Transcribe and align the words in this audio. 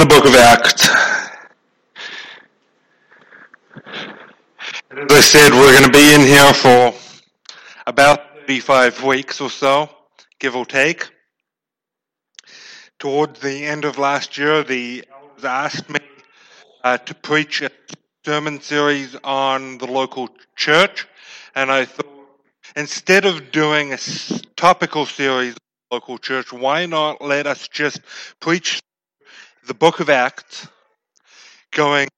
the 0.00 0.06
book 0.06 0.24
of 0.24 0.34
Acts. 0.34 0.88
As 4.90 5.12
I 5.12 5.20
said, 5.20 5.52
we're 5.52 5.78
going 5.78 5.84
to 5.84 5.92
be 5.92 6.14
in 6.14 6.22
here 6.22 6.54
for 6.54 6.94
about 7.86 8.20
35 8.46 9.04
weeks 9.04 9.42
or 9.42 9.50
so, 9.50 9.90
give 10.38 10.56
or 10.56 10.64
take. 10.64 11.10
Towards 12.98 13.40
the 13.40 13.66
end 13.66 13.84
of 13.84 13.98
last 13.98 14.38
year, 14.38 14.62
the 14.62 15.04
elders 15.12 15.44
asked 15.44 15.90
me 15.90 16.00
uh, 16.82 16.96
to 16.96 17.14
preach 17.14 17.60
a 17.60 17.70
sermon 18.24 18.62
series 18.62 19.14
on 19.22 19.76
the 19.76 19.86
local 19.86 20.30
church, 20.56 21.06
and 21.54 21.70
I 21.70 21.84
thought 21.84 22.06
instead 22.74 23.26
of 23.26 23.52
doing 23.52 23.92
a 23.92 23.98
topical 24.56 25.04
series 25.04 25.52
on 25.52 25.58
the 25.90 25.96
local 25.96 26.16
church, 26.16 26.54
why 26.54 26.86
not 26.86 27.20
let 27.20 27.46
us 27.46 27.68
just 27.68 28.00
preach 28.40 28.80
the 29.66 29.74
book 29.74 30.00
of 30.00 30.10
Acts, 30.10 30.68
going 31.72 32.08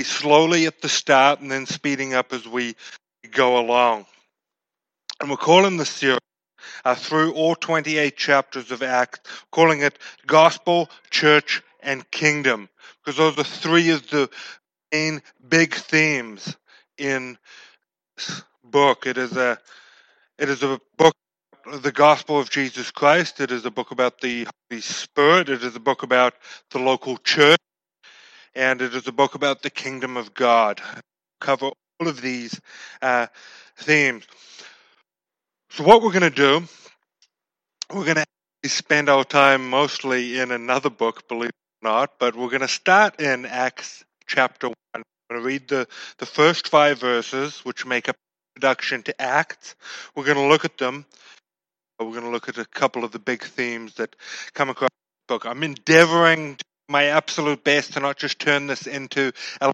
slowly 0.00 0.66
at 0.66 0.80
the 0.80 0.88
start 0.88 1.40
and 1.40 1.50
then 1.50 1.66
speeding 1.66 2.14
up 2.14 2.32
as 2.32 2.46
we 2.46 2.74
go 3.30 3.58
along. 3.58 4.06
And 5.20 5.30
we're 5.30 5.36
calling 5.36 5.76
the 5.76 5.86
series 5.86 6.18
uh, 6.84 6.94
through 6.94 7.34
all 7.34 7.54
28 7.54 8.16
chapters 8.16 8.70
of 8.70 8.82
Acts, 8.82 9.20
calling 9.50 9.82
it 9.82 9.98
Gospel, 10.26 10.90
Church, 11.10 11.62
and 11.80 12.08
Kingdom, 12.10 12.68
because 13.04 13.16
those 13.16 13.38
are 13.38 13.44
three 13.44 13.90
of 13.90 14.08
the 14.10 14.30
main 14.92 15.22
big 15.48 15.74
themes 15.74 16.56
in 16.98 17.38
this 18.16 18.42
book. 18.64 19.06
It 19.06 19.18
is 19.18 19.36
a 19.36 19.58
it 20.38 20.48
is 20.48 20.62
a 20.62 20.80
book 20.96 21.14
the 21.66 21.92
gospel 21.92 22.38
of 22.38 22.50
Jesus 22.50 22.90
Christ. 22.90 23.40
It 23.40 23.50
is 23.50 23.64
a 23.64 23.70
book 23.70 23.90
about 23.90 24.20
the 24.20 24.46
Holy 24.70 24.80
Spirit. 24.80 25.48
It 25.48 25.62
is 25.62 25.76
a 25.76 25.80
book 25.80 26.02
about 26.02 26.34
the 26.70 26.78
local 26.78 27.16
church. 27.18 27.58
And 28.54 28.82
it 28.82 28.94
is 28.94 29.06
a 29.06 29.12
book 29.12 29.34
about 29.34 29.62
the 29.62 29.70
kingdom 29.70 30.16
of 30.16 30.34
God. 30.34 30.80
Cover 31.40 31.70
all 32.00 32.08
of 32.08 32.20
these 32.20 32.60
uh, 33.00 33.28
themes. 33.76 34.24
So, 35.70 35.84
what 35.84 36.02
we're 36.02 36.12
going 36.12 36.22
to 36.22 36.30
do, 36.30 36.66
we're 37.94 38.04
going 38.04 38.24
to 38.62 38.68
spend 38.68 39.08
our 39.08 39.24
time 39.24 39.70
mostly 39.70 40.38
in 40.38 40.50
another 40.50 40.90
book, 40.90 41.28
believe 41.28 41.50
it 41.50 41.86
or 41.86 41.90
not, 41.90 42.18
but 42.18 42.36
we're 42.36 42.50
going 42.50 42.60
to 42.60 42.68
start 42.68 43.20
in 43.20 43.46
Acts 43.46 44.04
chapter 44.26 44.68
1. 44.68 44.74
I'm 44.94 45.02
going 45.30 45.40
to 45.40 45.46
read 45.46 45.68
the, 45.68 45.88
the 46.18 46.26
first 46.26 46.68
five 46.68 46.98
verses, 47.00 47.60
which 47.64 47.86
make 47.86 48.08
up 48.08 48.16
introduction 48.54 49.02
to 49.04 49.22
Acts. 49.22 49.76
We're 50.14 50.24
going 50.24 50.36
to 50.36 50.46
look 50.46 50.66
at 50.66 50.76
them 50.76 51.06
we're 52.04 52.12
going 52.12 52.24
to 52.24 52.30
look 52.30 52.48
at 52.48 52.58
a 52.58 52.64
couple 52.64 53.04
of 53.04 53.12
the 53.12 53.18
big 53.18 53.42
themes 53.42 53.94
that 53.94 54.16
come 54.54 54.70
across 54.70 54.90
the 55.28 55.34
book. 55.34 55.46
I'm 55.46 55.62
endeavoring 55.62 56.58
my 56.88 57.04
absolute 57.04 57.64
best 57.64 57.94
to 57.94 58.00
not 58.00 58.16
just 58.18 58.38
turn 58.38 58.66
this 58.66 58.86
into 58.86 59.32
a 59.60 59.72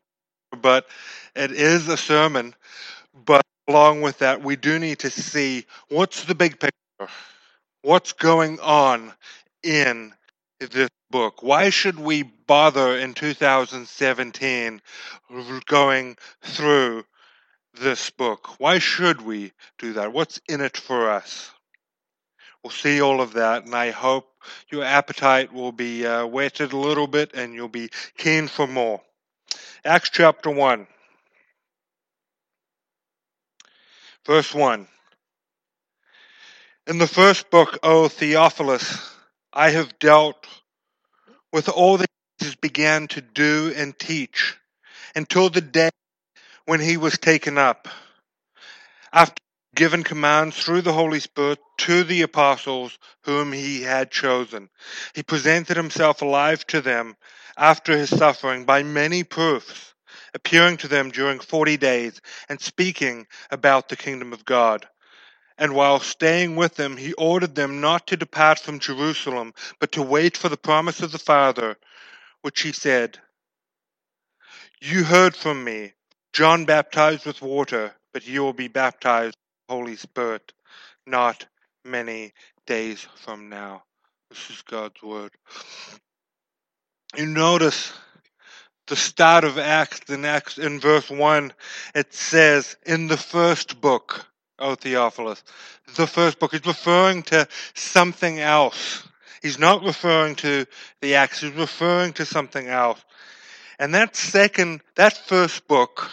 but 0.61 0.87
it 1.35 1.53
is 1.53 1.89
a 1.89 1.97
sermon. 1.97 2.55
But 3.25 3.43
along 3.69 4.03
with 4.03 4.19
that, 4.19 4.43
we 4.43 4.57
do 4.57 4.79
need 4.79 5.01
to 5.01 5.11
see 5.11 5.67
what's 5.89 6.25
the 6.25 6.35
big 6.35 6.59
picture, 6.59 7.13
what's 7.83 8.13
going 8.13 8.61
on 8.61 9.13
in 9.63 10.13
this 10.61 10.91
book. 11.11 11.43
Why 11.43 11.71
should 11.71 11.99
we 11.99 12.23
bother 12.23 12.97
in 12.99 13.15
2017 13.15 14.81
going 15.67 16.17
through 16.43 17.05
this 17.75 18.11
book? 18.11 18.59
Why 18.61 18.79
should 18.79 19.21
we 19.23 19.53
do 19.79 19.95
that? 19.95 20.13
What's 20.13 20.41
in 20.49 20.61
it 20.61 20.77
for 20.77 21.11
us? 21.11 21.51
We'll 22.63 22.71
see 22.71 23.01
all 23.01 23.21
of 23.21 23.35
that, 23.35 23.65
and 23.65 23.75
I 23.75 23.91
hope 23.91 24.29
your 24.71 24.85
appetite 24.85 25.53
will 25.53 25.73
be 25.73 26.07
uh, 26.07 26.27
whetted 26.27 26.73
a 26.73 26.77
little 26.77 27.07
bit 27.07 27.33
and 27.35 27.55
you'll 27.55 27.69
be 27.69 27.91
keen 28.17 28.49
for 28.49 28.67
more. 28.67 29.01
Acts 29.85 30.11
chapter 30.11 30.51
1, 30.51 30.87
verse 34.27 34.55
1. 34.55 34.87
In 36.87 36.99
the 36.99 37.07
first 37.07 37.51
book, 37.51 37.79
O 37.83 38.09
Theophilus, 38.09 39.15
I 39.53 39.71
have 39.71 39.99
dealt 39.99 40.47
with 41.53 41.69
all 41.69 41.99
that 41.99 42.09
Jesus 42.41 42.57
began 42.57 43.09
to 43.09 43.21
do 43.21 43.73
and 43.77 43.99
teach 43.99 44.57
until 45.15 45.51
the 45.51 45.61
day 45.61 45.91
when 46.67 46.81
he 46.81 46.97
was 46.97 47.19
taken 47.19 47.59
up. 47.59 47.89
After 49.13 49.43
given 49.79 50.03
commands 50.03 50.57
through 50.61 50.83
the 50.83 50.93
Holy 50.93 51.21
Spirit 51.21 51.61
to 51.77 52.03
the 52.03 52.23
apostles 52.23 52.99
whom 53.23 53.53
he 53.53 53.81
had 53.83 54.11
chosen. 54.11 54.69
He 55.15 55.23
presented 55.23 55.77
himself 55.77 56.21
alive 56.21 56.67
to 56.67 56.81
them 56.81 57.15
after 57.57 57.97
his 57.97 58.11
suffering 58.11 58.65
by 58.65 58.83
many 58.83 59.23
proofs, 59.23 59.95
appearing 60.35 60.79
to 60.79 60.89
them 60.89 61.13
during 61.13 61.39
forty 61.39 61.77
days 61.77 62.21
and 62.49 62.61
speaking 62.61 63.29
about 63.53 63.89
the 63.89 63.95
kingdom 63.95 64.33
of 64.33 64.45
God. 64.45 64.89
And 65.57 65.77
while 65.77 66.01
staying 66.01 66.57
with 66.57 66.75
them, 66.75 66.97
he 66.97 67.13
ordered 67.13 67.55
them 67.55 67.81
not 67.81 68.09
to 68.09 68.17
depart 68.17 68.59
from 68.59 68.81
Jerusalem, 68.81 69.55
but 69.79 69.93
to 69.93 70.03
wait 70.03 70.37
for 70.37 70.49
the 70.49 70.57
promise 70.57 71.03
of 71.03 71.13
the 71.13 71.21
Father, 71.21 71.77
which 72.43 72.63
he 72.63 72.73
said, 72.73 73.21
You 74.81 75.05
heard 75.05 75.37
from 75.37 75.63
me. 75.63 75.93
John 76.33 76.65
baptized 76.65 77.25
with 77.25 77.41
water, 77.43 77.95
but 78.13 78.27
you 78.27 78.43
will 78.43 78.53
be 78.53 78.67
baptized 78.67 79.37
Holy 79.69 79.97
Spirit 79.97 80.53
not 81.07 81.47
many 81.85 82.33
days 82.67 83.07
from 83.17 83.49
now. 83.49 83.83
This 84.31 84.51
is 84.51 84.63
God's 84.63 85.03
word. 85.03 85.33
You 87.17 87.27
notice 87.27 87.93
the 88.87 88.97
start 88.97 89.45
of 89.45 89.59
Acts 89.59 90.11
in 90.11 90.25
Acts 90.25 90.59
in 90.59 90.81
verse 90.81 91.11
one, 91.11 91.53
it 91.95 92.13
says 92.13 92.77
in 92.87 93.07
the 93.07 93.17
first 93.17 93.81
book, 93.81 94.27
O 94.59 94.75
Theophilus. 94.75 95.43
The 95.97 96.07
first 96.07 96.39
book 96.39 96.55
is 96.55 96.67
referring 96.67 97.23
to 97.25 97.47
something 97.75 98.41
else. 98.41 99.07
He's 99.43 99.59
not 99.59 99.83
referring 99.83 100.35
to 100.37 100.67
the 101.01 101.15
Acts, 101.15 101.41
he's 101.41 101.53
referring 101.53 102.15
to 102.15 102.25
something 102.25 102.67
else. 102.67 103.03
And 103.79 103.95
that 103.95 104.17
second, 104.17 104.81
that 104.97 105.17
first 105.17 105.69
book 105.69 106.11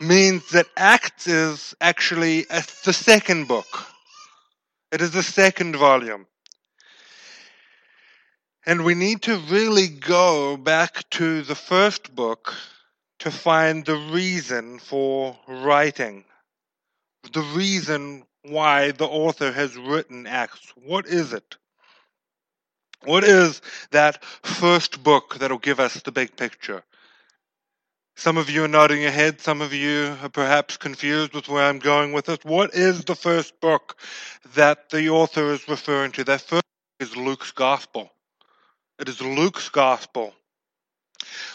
means 0.00 0.50
that 0.50 0.66
Acts 0.76 1.26
is 1.26 1.74
actually 1.80 2.46
a, 2.50 2.64
the 2.84 2.92
second 2.92 3.48
book. 3.48 3.86
It 4.92 5.00
is 5.00 5.12
the 5.12 5.22
second 5.22 5.76
volume. 5.76 6.26
And 8.66 8.84
we 8.84 8.94
need 8.94 9.22
to 9.22 9.36
really 9.50 9.88
go 9.88 10.56
back 10.56 11.08
to 11.10 11.42
the 11.42 11.54
first 11.54 12.14
book 12.14 12.54
to 13.20 13.30
find 13.30 13.84
the 13.84 13.96
reason 13.96 14.78
for 14.78 15.36
writing, 15.46 16.24
the 17.32 17.42
reason 17.54 18.24
why 18.42 18.90
the 18.92 19.06
author 19.06 19.52
has 19.52 19.76
written 19.76 20.26
Acts. 20.26 20.72
What 20.76 21.06
is 21.06 21.32
it? 21.32 21.56
What 23.04 23.24
is 23.24 23.62
that 23.92 24.24
first 24.24 25.02
book 25.02 25.36
that'll 25.38 25.58
give 25.58 25.80
us 25.80 25.94
the 26.02 26.12
big 26.12 26.36
picture? 26.36 26.82
Some 28.20 28.36
of 28.36 28.50
you 28.50 28.64
are 28.64 28.68
nodding 28.68 29.00
your 29.00 29.10
head. 29.10 29.40
Some 29.40 29.62
of 29.62 29.72
you 29.72 30.14
are 30.20 30.28
perhaps 30.28 30.76
confused 30.76 31.32
with 31.32 31.48
where 31.48 31.64
I'm 31.64 31.78
going 31.78 32.12
with 32.12 32.26
this. 32.26 32.40
What 32.42 32.74
is 32.74 33.02
the 33.02 33.14
first 33.14 33.58
book 33.62 33.96
that 34.56 34.90
the 34.90 35.08
author 35.08 35.50
is 35.52 35.66
referring 35.66 36.12
to? 36.12 36.24
That 36.24 36.42
first 36.42 36.62
is 36.98 37.16
Luke's 37.16 37.50
Gospel. 37.52 38.10
It 38.98 39.08
is 39.08 39.22
Luke's 39.22 39.70
Gospel. 39.70 40.34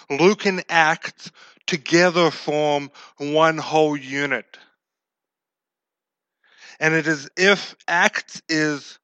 Luke 0.09 0.47
and 0.47 0.63
Acts 0.67 1.29
together 1.67 2.31
form 2.31 2.89
one 3.17 3.59
whole 3.59 3.95
unit. 3.95 4.57
And 6.79 6.95
it 6.95 7.05
is 7.05 7.29
if 7.37 7.75
Acts 7.87 8.41
is 8.49 8.97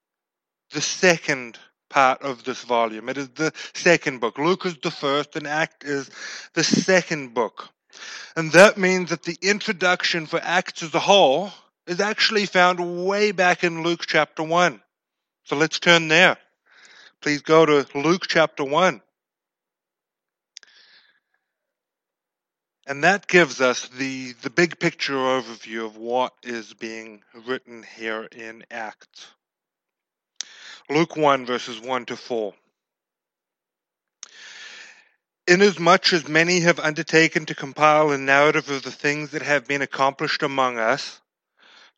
the 0.71 0.81
second 0.81 1.59
part 1.91 2.23
of 2.23 2.43
this 2.43 2.63
volume. 2.63 3.09
It 3.09 3.17
is 3.17 3.29
the 3.29 3.51
second 3.73 4.21
book. 4.21 4.39
Luke 4.39 4.65
is 4.65 4.77
the 4.77 4.89
first, 4.89 5.35
and 5.35 5.45
Act 5.45 5.83
is 5.83 6.09
the 6.53 6.63
second 6.63 7.33
book. 7.33 7.69
And 8.35 8.51
that 8.53 8.77
means 8.77 9.09
that 9.09 9.23
the 9.23 9.37
introduction 9.41 10.25
for 10.25 10.39
Acts 10.41 10.81
as 10.81 10.95
a 10.95 10.99
whole 10.99 11.51
is 11.85 11.99
actually 11.99 12.45
found 12.45 13.05
way 13.05 13.31
back 13.31 13.63
in 13.63 13.83
Luke 13.83 14.05
chapter 14.07 14.41
1. 14.41 14.81
So 15.43 15.55
let's 15.57 15.79
turn 15.79 16.07
there. 16.07 16.37
Please 17.21 17.41
go 17.41 17.65
to 17.65 17.85
Luke 17.93 18.25
chapter 18.27 18.63
1. 18.63 19.01
And 22.87 23.03
that 23.03 23.27
gives 23.27 23.61
us 23.61 23.87
the, 23.89 24.33
the 24.41 24.49
big 24.49 24.79
picture 24.79 25.13
overview 25.13 25.85
of 25.85 25.97
what 25.97 26.33
is 26.43 26.73
being 26.73 27.21
written 27.45 27.83
here 27.97 28.27
in 28.31 28.63
Acts. 28.71 29.27
Luke 30.91 31.15
1, 31.15 31.45
verses 31.45 31.79
1 31.79 32.05
to 32.07 32.17
4. 32.17 32.53
Inasmuch 35.47 36.11
as 36.11 36.27
many 36.27 36.59
have 36.59 36.81
undertaken 36.81 37.45
to 37.45 37.55
compile 37.55 38.11
a 38.11 38.17
narrative 38.17 38.69
of 38.69 38.83
the 38.83 38.91
things 38.91 39.31
that 39.31 39.41
have 39.41 39.65
been 39.65 39.81
accomplished 39.81 40.43
among 40.43 40.77
us, 40.77 41.21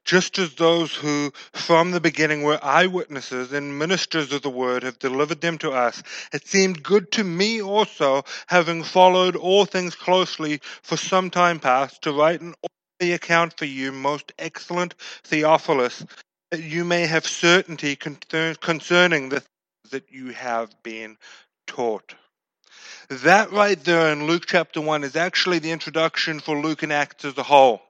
just 0.05 0.37
as 0.37 0.53
those 0.53 0.93
who 0.93 1.33
from 1.53 1.89
the 1.89 1.99
beginning 1.99 2.43
were 2.43 2.63
eyewitnesses 2.63 3.51
and 3.51 3.79
ministers 3.79 4.31
of 4.31 4.43
the 4.43 4.49
word 4.49 4.83
have 4.83 4.99
delivered 4.99 5.41
them 5.41 5.57
to 5.57 5.71
us, 5.71 6.03
it 6.31 6.45
seemed 6.45 6.83
good 6.83 7.11
to 7.13 7.23
me 7.23 7.63
also, 7.63 8.23
having 8.45 8.83
followed 8.83 9.35
all 9.35 9.65
things 9.65 9.95
closely 9.95 10.61
for 10.83 10.97
some 10.97 11.31
time 11.31 11.59
past, 11.59 12.03
to 12.03 12.11
write 12.11 12.41
an 12.41 12.53
account 13.01 13.57
for 13.57 13.65
you, 13.65 13.91
most 13.91 14.31
excellent 14.37 14.93
Theophilus, 15.23 16.05
you 16.59 16.85
may 16.85 17.05
have 17.05 17.25
certainty 17.25 17.95
concerning 17.95 19.29
the 19.29 19.39
things 19.39 19.91
that 19.91 20.11
you 20.11 20.27
have 20.31 20.71
been 20.83 21.17
taught. 21.67 22.15
That 23.09 23.51
right 23.51 23.81
there 23.83 24.11
in 24.11 24.27
Luke 24.27 24.45
chapter 24.47 24.81
1 24.81 25.03
is 25.03 25.15
actually 25.15 25.59
the 25.59 25.71
introduction 25.71 26.39
for 26.39 26.59
Luke 26.59 26.83
and 26.83 26.93
Acts 26.93 27.25
as 27.25 27.37
a 27.37 27.43
whole. 27.43 27.81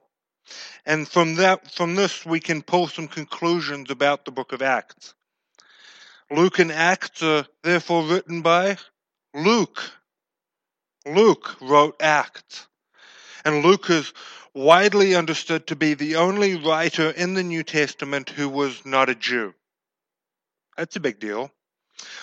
And 0.86 1.08
from 1.08 1.36
that, 1.36 1.72
from 1.72 1.96
this, 1.96 2.26
we 2.26 2.40
can 2.40 2.62
pull 2.62 2.88
some 2.88 3.08
conclusions 3.08 3.90
about 3.90 4.26
the 4.26 4.32
book 4.32 4.52
of 4.52 4.62
Acts. 4.62 5.14
Luke 6.30 6.60
and 6.60 6.72
Acts 6.72 7.22
are 7.22 7.46
therefore 7.62 8.04
written 8.04 8.42
by 8.42 8.78
Luke. 9.34 9.82
Luke 11.06 11.56
wrote 11.62 12.02
Acts. 12.02 12.68
And 13.46 13.64
Luke 13.64 13.90
is 13.90 14.14
widely 14.54 15.16
understood 15.16 15.68
to 15.68 15.76
be 15.76 15.94
the 15.94 16.16
only 16.18 16.56
writer 16.56 17.10
in 17.10 17.34
the 17.34 17.44
New 17.44 17.64
Testament 17.64 18.30
who 18.30 18.50
was 18.50 18.86
not 18.86 19.10
a 19.10 19.16
Jew. 19.16 19.54
That's 20.78 20.96
a 20.96 21.00
big 21.00 21.20
deal. 21.20 21.52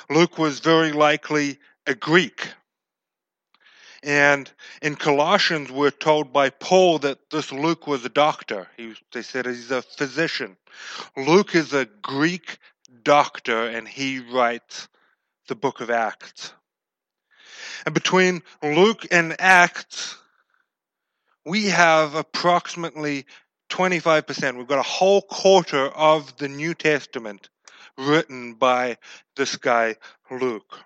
Luke 0.09 0.38
was 0.38 0.61
very 0.61 0.93
likely 0.93 1.59
a 1.87 1.94
Greek. 1.94 2.49
And 4.03 4.50
in 4.81 4.97
Colossians, 4.97 5.71
we're 5.71 5.91
told 5.91 6.32
by 6.32 6.50
Paul 6.50 7.00
that 7.00 7.31
this 7.31 7.53
Luke 7.53 7.87
was 7.87 8.05
a 8.05 8.09
doctor. 8.09 8.69
He, 8.76 8.94
they 9.12 9.23
said 9.23 9.47
he's 9.47 9.71
a 9.71 9.83
physician. 9.83 10.56
Luke 11.17 11.55
is 11.55 11.75
a 11.75 11.85
Greek 11.85 12.59
doctor, 13.03 13.67
and 13.67 13.87
he 13.87 14.21
writes 14.21 14.88
the 15.49 15.55
book 15.55 15.81
of 15.81 15.91
Acts. 15.91 16.55
And 17.85 17.94
between 17.94 18.43
Luke 18.62 19.06
and 19.11 19.37
Acts, 19.38 20.17
we 21.45 21.67
have 21.67 22.15
approximately 22.15 23.27
25%. 23.71 24.57
We've 24.57 24.67
got 24.67 24.79
a 24.79 24.83
whole 24.83 25.23
quarter 25.23 25.87
of 25.87 26.37
the 26.37 26.49
New 26.49 26.75
Testament 26.75 27.49
written 27.97 28.55
by 28.55 28.99
this 29.37 29.57
guy, 29.57 29.97
Luke. 30.31 30.79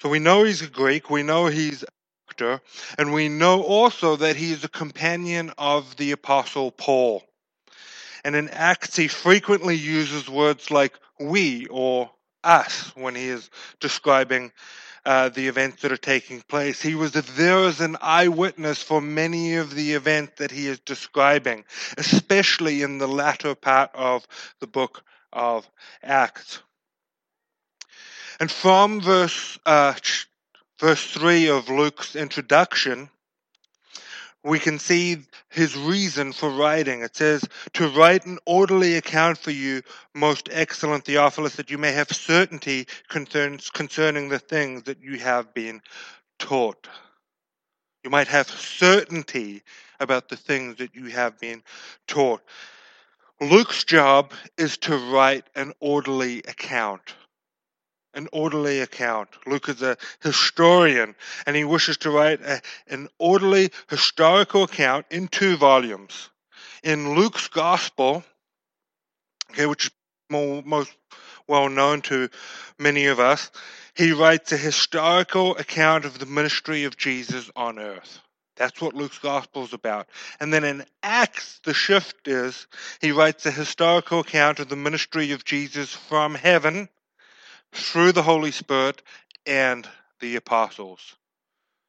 So 0.00 0.08
we 0.08 0.18
know 0.18 0.44
he's 0.44 0.62
a 0.62 0.68
Greek, 0.68 1.10
we 1.10 1.22
know 1.22 1.46
he's 1.46 1.82
a 1.82 1.86
doctor, 2.28 2.60
and 2.98 3.12
we 3.12 3.28
know 3.28 3.62
also 3.62 4.16
that 4.16 4.36
he's 4.36 4.62
a 4.62 4.68
companion 4.68 5.52
of 5.58 5.96
the 5.96 6.12
Apostle 6.12 6.70
Paul. 6.70 7.24
And 8.24 8.36
in 8.36 8.48
Acts, 8.50 8.94
he 8.94 9.08
frequently 9.08 9.74
uses 9.74 10.28
words 10.28 10.70
like 10.70 10.94
we 11.18 11.66
or 11.66 12.10
us 12.44 12.92
when 12.94 13.14
he 13.14 13.28
is 13.28 13.50
describing 13.80 14.52
uh, 15.04 15.28
the 15.28 15.48
events 15.48 15.82
that 15.82 15.92
are 15.92 15.96
taking 15.96 16.40
place. 16.42 16.80
He 16.80 16.94
was 16.94 17.12
there 17.12 17.64
as 17.64 17.80
an 17.80 17.96
eyewitness 18.00 18.82
for 18.82 19.00
many 19.00 19.56
of 19.56 19.74
the 19.74 19.92
events 19.92 20.34
that 20.38 20.50
he 20.50 20.66
is 20.66 20.80
describing, 20.80 21.64
especially 21.96 22.82
in 22.82 22.98
the 22.98 23.08
latter 23.08 23.54
part 23.54 23.90
of 23.94 24.26
the 24.60 24.66
book 24.66 25.02
of 25.32 25.68
Acts. 26.02 26.60
And 28.40 28.50
from 28.50 29.00
verse 29.00 29.58
uh, 29.66 29.94
verse 30.78 31.04
three 31.10 31.48
of 31.48 31.68
Luke's 31.68 32.14
introduction, 32.14 33.10
we 34.44 34.58
can 34.58 34.78
see 34.78 35.18
his 35.48 35.76
reason 35.76 36.32
for 36.32 36.50
writing. 36.50 37.02
It 37.02 37.16
says, 37.16 37.44
To 37.74 37.88
write 37.88 38.24
an 38.26 38.38
orderly 38.46 38.96
account 38.96 39.38
for 39.38 39.50
you, 39.50 39.82
most 40.14 40.48
excellent 40.52 41.04
Theophilus, 41.04 41.56
that 41.56 41.70
you 41.70 41.78
may 41.78 41.92
have 41.92 42.08
certainty 42.08 42.86
concerns, 43.08 43.70
concerning 43.70 44.28
the 44.28 44.38
things 44.38 44.84
that 44.84 45.00
you 45.00 45.18
have 45.18 45.52
been 45.54 45.80
taught. 46.38 46.88
You 48.04 48.10
might 48.10 48.28
have 48.28 48.48
certainty 48.48 49.62
about 50.00 50.28
the 50.28 50.36
things 50.36 50.76
that 50.76 50.94
you 50.94 51.06
have 51.06 51.38
been 51.38 51.62
taught. 52.06 52.42
Luke's 53.40 53.84
job 53.84 54.32
is 54.56 54.78
to 54.78 54.96
write 54.96 55.46
an 55.54 55.72
orderly 55.80 56.38
account 56.38 57.14
an 58.18 58.28
orderly 58.32 58.80
account. 58.80 59.28
Luke 59.46 59.68
is 59.68 59.80
a 59.80 59.96
historian, 60.20 61.14
and 61.46 61.54
he 61.54 61.64
wishes 61.64 61.96
to 61.98 62.10
write 62.10 62.42
a, 62.42 62.60
an 62.88 63.08
orderly 63.18 63.70
historical 63.88 64.64
account 64.64 65.06
in 65.10 65.28
two 65.28 65.56
volumes. 65.56 66.28
In 66.82 67.14
Luke's 67.14 67.46
Gospel, 67.46 68.24
okay, 69.52 69.66
which 69.66 69.86
is 69.86 69.90
more, 70.28 70.62
most 70.64 70.92
well 71.46 71.68
known 71.68 72.02
to 72.02 72.28
many 72.76 73.06
of 73.06 73.20
us, 73.20 73.52
he 73.94 74.10
writes 74.10 74.50
a 74.50 74.56
historical 74.56 75.56
account 75.56 76.04
of 76.04 76.18
the 76.18 76.26
ministry 76.26 76.84
of 76.84 76.96
Jesus 76.96 77.50
on 77.54 77.78
earth. 77.78 78.18
That's 78.56 78.80
what 78.80 78.94
Luke's 78.94 79.20
gospel 79.20 79.62
is 79.62 79.72
about. 79.72 80.08
And 80.40 80.52
then 80.52 80.64
in 80.64 80.84
Acts, 81.04 81.60
the 81.64 81.72
shift 81.72 82.26
is 82.26 82.66
he 83.00 83.12
writes 83.12 83.46
a 83.46 83.52
historical 83.52 84.20
account 84.20 84.58
of 84.58 84.68
the 84.68 84.76
ministry 84.76 85.30
of 85.30 85.44
Jesus 85.44 85.94
from 85.94 86.34
heaven 86.34 86.88
through 87.72 88.12
the 88.12 88.22
Holy 88.22 88.50
Spirit 88.50 89.02
and 89.46 89.88
the 90.20 90.36
apostles. 90.36 91.16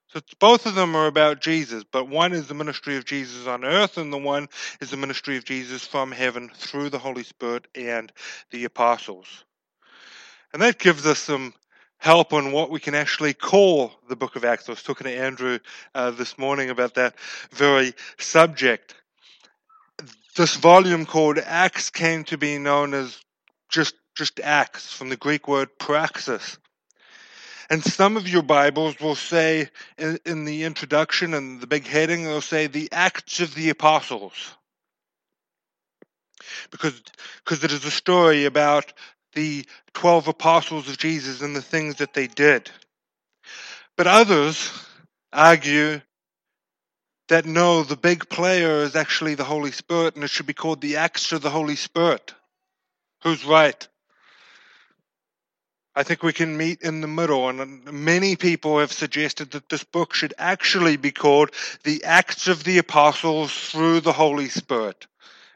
So 0.10 0.22
both 0.40 0.66
of 0.66 0.74
them 0.74 0.96
are 0.96 1.06
about 1.06 1.40
Jesus, 1.40 1.84
but 1.84 2.08
one 2.08 2.34
is 2.34 2.48
the 2.48 2.56
ministry 2.56 2.98
of 2.98 3.06
Jesus 3.06 3.46
on 3.46 3.64
earth, 3.64 3.98
and 3.98 4.12
the 4.12 4.18
one 4.18 4.50
is 4.82 4.90
the 4.90 4.98
ministry 4.98 5.38
of 5.38 5.46
Jesus 5.46 5.86
from 5.86 6.12
heaven 6.12 6.50
through 6.54 6.90
the 6.90 6.98
Holy 6.98 7.24
Spirit 7.24 7.68
and 7.76 8.12
the 8.50 8.66
apostles. 8.66 9.44
And 10.52 10.64
that 10.64 10.80
gives 10.80 11.06
us 11.06 11.20
some 11.20 11.54
help 12.00 12.34
on 12.34 12.52
what 12.52 12.72
we 12.72 12.80
can 12.80 12.96
actually 12.96 13.34
call 13.36 13.92
the 14.08 14.16
book 14.16 14.36
of 14.36 14.44
Acts. 14.44 14.68
I 14.68 14.72
was 14.72 14.82
talking 14.82 15.06
to 15.06 15.16
Andrew 15.16 15.60
uh, 15.94 16.10
this 16.12 16.40
morning 16.40 16.72
about 16.72 16.96
that 16.96 17.14
very 17.52 17.94
subject. 18.18 18.96
This 20.36 20.56
volume 20.56 21.06
called 21.06 21.38
Acts 21.38 21.92
came 21.92 22.24
to 22.26 22.38
be 22.38 22.58
known 22.58 22.96
as 22.96 23.20
just 23.68 23.94
just 24.20 24.42
acts 24.42 24.92
from 24.92 25.08
the 25.08 25.16
Greek 25.16 25.48
word 25.48 25.70
praxis. 25.80 26.58
And 27.70 27.82
some 27.82 28.18
of 28.18 28.28
your 28.28 28.42
Bibles 28.42 29.00
will 29.00 29.16
say 29.16 29.70
in, 29.98 30.20
in 30.26 30.44
the 30.44 30.66
introduction 30.66 31.34
and 31.34 31.62
the 31.62 31.68
big 31.68 31.88
heading, 31.88 32.26
they'll 32.26 32.42
say 32.42 32.68
the 32.68 32.90
Acts 32.92 33.40
of 33.40 33.56
the 33.56 33.70
Apostles. 33.70 34.34
Because, 36.70 37.02
because 37.46 37.64
it 37.64 37.72
is 37.72 37.86
a 37.86 37.92
story 37.92 38.44
about 38.44 38.92
the 39.36 39.66
12 39.94 40.28
apostles 40.28 40.90
of 40.90 40.98
Jesus 40.98 41.42
and 41.42 41.56
the 41.56 41.62
things 41.62 41.96
that 41.96 42.14
they 42.14 42.28
did. 42.28 42.70
But 43.96 44.08
others 44.08 44.70
argue 45.32 46.02
that 47.30 47.46
no, 47.46 47.84
the 47.84 47.96
big 47.96 48.28
player 48.28 48.84
is 48.84 48.98
actually 48.98 49.36
the 49.36 49.46
Holy 49.46 49.72
Spirit 49.72 50.16
and 50.16 50.26
it 50.26 50.30
should 50.30 50.46
be 50.46 50.54
called 50.54 50.82
the 50.82 50.98
Acts 50.98 51.32
of 51.32 51.42
the 51.42 51.50
Holy 51.50 51.78
Spirit. 51.78 52.34
Who's 53.24 53.46
right? 53.46 53.88
I 56.00 56.04
think 56.04 56.24
we 56.24 56.32
can 56.32 56.56
meet 56.56 56.82
in 56.82 57.02
the 57.02 57.10
middle, 57.10 57.50
and 57.50 57.84
many 57.92 58.38
people 58.38 58.80
have 58.80 58.94
suggested 58.94 59.52
that 59.52 59.68
this 59.68 59.84
book 59.84 60.14
should 60.14 60.34
actually 60.38 60.96
be 60.96 61.12
called 61.12 61.52
The 61.84 62.06
Acts 62.06 62.48
of 62.48 62.64
the 62.64 62.78
Apostles 62.78 63.52
Through 63.70 64.00
the 64.00 64.14
Holy 64.14 64.48
Spirit. 64.48 65.08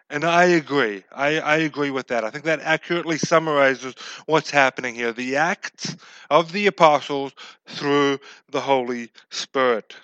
And 0.09 0.25
I 0.25 0.43
agree. 0.43 1.05
I, 1.13 1.39
I, 1.39 1.57
agree 1.59 1.91
with 1.91 2.07
that. 2.07 2.25
I 2.25 2.29
think 2.29 2.43
that 2.43 2.59
accurately 2.59 3.17
summarizes 3.17 3.95
what's 4.25 4.49
happening 4.49 4.95
here. 4.95 5.13
The 5.13 5.37
Acts 5.37 5.95
of 6.29 6.51
the 6.51 6.67
Apostles 6.67 7.31
through 7.65 8.19
the 8.49 8.59
Holy 8.59 9.11
Spirit. 9.31 9.95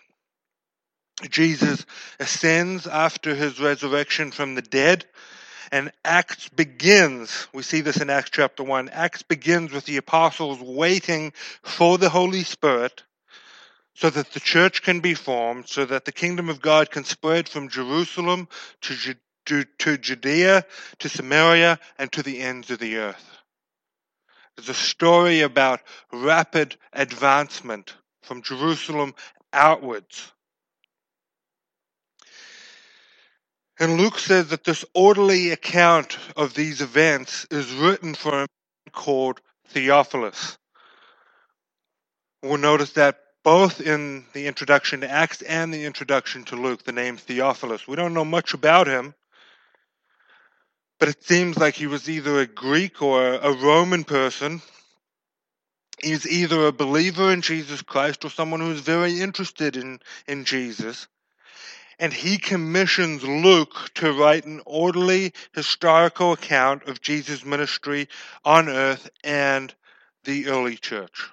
Jesus 1.29 1.85
ascends 2.17 2.87
after 2.87 3.35
his 3.35 3.59
resurrection 3.59 4.31
from 4.31 4.55
the 4.55 4.61
dead 4.61 5.05
and 5.71 5.91
Acts 6.03 6.49
begins, 6.49 7.47
we 7.53 7.63
see 7.63 7.81
this 7.81 7.97
in 7.97 8.09
Acts 8.09 8.31
chapter 8.31 8.63
1. 8.63 8.89
Acts 8.89 9.21
begins 9.21 9.71
with 9.71 9.85
the 9.85 9.97
apostles 9.97 10.59
waiting 10.59 11.33
for 11.63 11.97
the 11.97 12.09
Holy 12.09 12.43
Spirit 12.43 13.03
so 13.93 14.09
that 14.09 14.31
the 14.31 14.39
church 14.39 14.81
can 14.81 15.01
be 15.01 15.13
formed, 15.13 15.67
so 15.67 15.85
that 15.85 16.05
the 16.05 16.11
kingdom 16.11 16.49
of 16.49 16.61
God 16.61 16.89
can 16.89 17.03
spread 17.03 17.49
from 17.49 17.67
Jerusalem 17.67 18.47
to, 18.81 19.15
to, 19.45 19.65
to 19.79 19.97
Judea, 19.97 20.65
to 20.99 21.09
Samaria, 21.09 21.79
and 21.97 22.11
to 22.13 22.23
the 22.23 22.39
ends 22.39 22.71
of 22.71 22.79
the 22.79 22.97
earth. 22.97 23.29
It's 24.57 24.69
a 24.69 24.73
story 24.73 25.41
about 25.41 25.81
rapid 26.11 26.77
advancement 26.93 27.95
from 28.23 28.41
Jerusalem 28.41 29.15
outwards. 29.53 30.31
And 33.79 33.97
Luke 33.97 34.19
says 34.19 34.49
that 34.49 34.65
this 34.65 34.83
orderly 34.93 35.51
account 35.51 36.17
of 36.35 36.53
these 36.53 36.81
events 36.81 37.47
is 37.49 37.71
written 37.71 38.13
for 38.13 38.33
a 38.33 38.37
man 38.39 38.47
called 38.91 39.39
Theophilus. 39.69 40.57
We'll 42.43 42.57
notice 42.57 42.91
that 42.93 43.19
both 43.43 43.79
in 43.79 44.25
the 44.33 44.47
introduction 44.47 45.01
to 45.01 45.09
Acts 45.09 45.41
and 45.41 45.73
the 45.73 45.85
introduction 45.85 46.43
to 46.45 46.57
Luke, 46.57 46.83
the 46.83 46.91
name 46.91 47.15
Theophilus. 47.15 47.87
We 47.87 47.95
don't 47.95 48.13
know 48.13 48.25
much 48.25 48.53
about 48.53 48.87
him, 48.87 49.13
but 50.99 51.07
it 51.07 51.23
seems 51.23 51.57
like 51.57 51.75
he 51.75 51.87
was 51.87 52.09
either 52.09 52.39
a 52.39 52.45
Greek 52.45 53.01
or 53.01 53.35
a 53.35 53.53
Roman 53.53 54.03
person. 54.03 54.61
He's 56.03 56.27
either 56.27 56.67
a 56.67 56.73
believer 56.73 57.31
in 57.31 57.41
Jesus 57.41 57.81
Christ 57.81 58.25
or 58.25 58.29
someone 58.29 58.59
who's 58.59 58.81
very 58.81 59.21
interested 59.21 59.77
in, 59.77 59.99
in 60.27 60.43
Jesus. 60.43 61.07
And 61.99 62.13
he 62.13 62.37
commissions 62.37 63.23
Luke 63.23 63.91
to 63.95 64.13
write 64.13 64.45
an 64.45 64.61
orderly 64.65 65.33
historical 65.53 66.31
account 66.31 66.87
of 66.87 67.01
Jesus' 67.01 67.43
ministry 67.43 68.07
on 68.45 68.69
earth 68.69 69.09
and 69.23 69.73
the 70.23 70.47
early 70.47 70.77
church. 70.77 71.29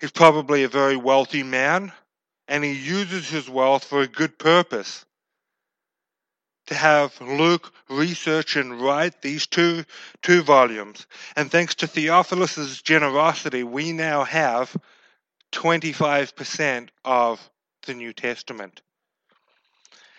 He's 0.00 0.10
probably 0.10 0.62
a 0.62 0.68
very 0.68 0.96
wealthy 0.96 1.42
man, 1.42 1.92
and 2.46 2.64
he 2.64 2.72
uses 2.72 3.28
his 3.28 3.48
wealth 3.50 3.84
for 3.84 4.00
a 4.00 4.08
good 4.08 4.38
purpose 4.38 5.04
to 6.68 6.74
have 6.74 7.18
Luke 7.20 7.72
research 7.88 8.56
and 8.56 8.80
write 8.80 9.22
these 9.22 9.46
two 9.46 9.84
two 10.22 10.42
volumes. 10.42 11.06
And 11.34 11.50
thanks 11.50 11.74
to 11.76 11.86
Theophilus' 11.86 12.82
generosity, 12.82 13.64
we 13.64 13.92
now 13.92 14.24
have 14.24 14.76
25% 15.52 16.90
of 17.04 17.50
the 17.86 17.94
New 17.94 18.12
Testament. 18.12 18.82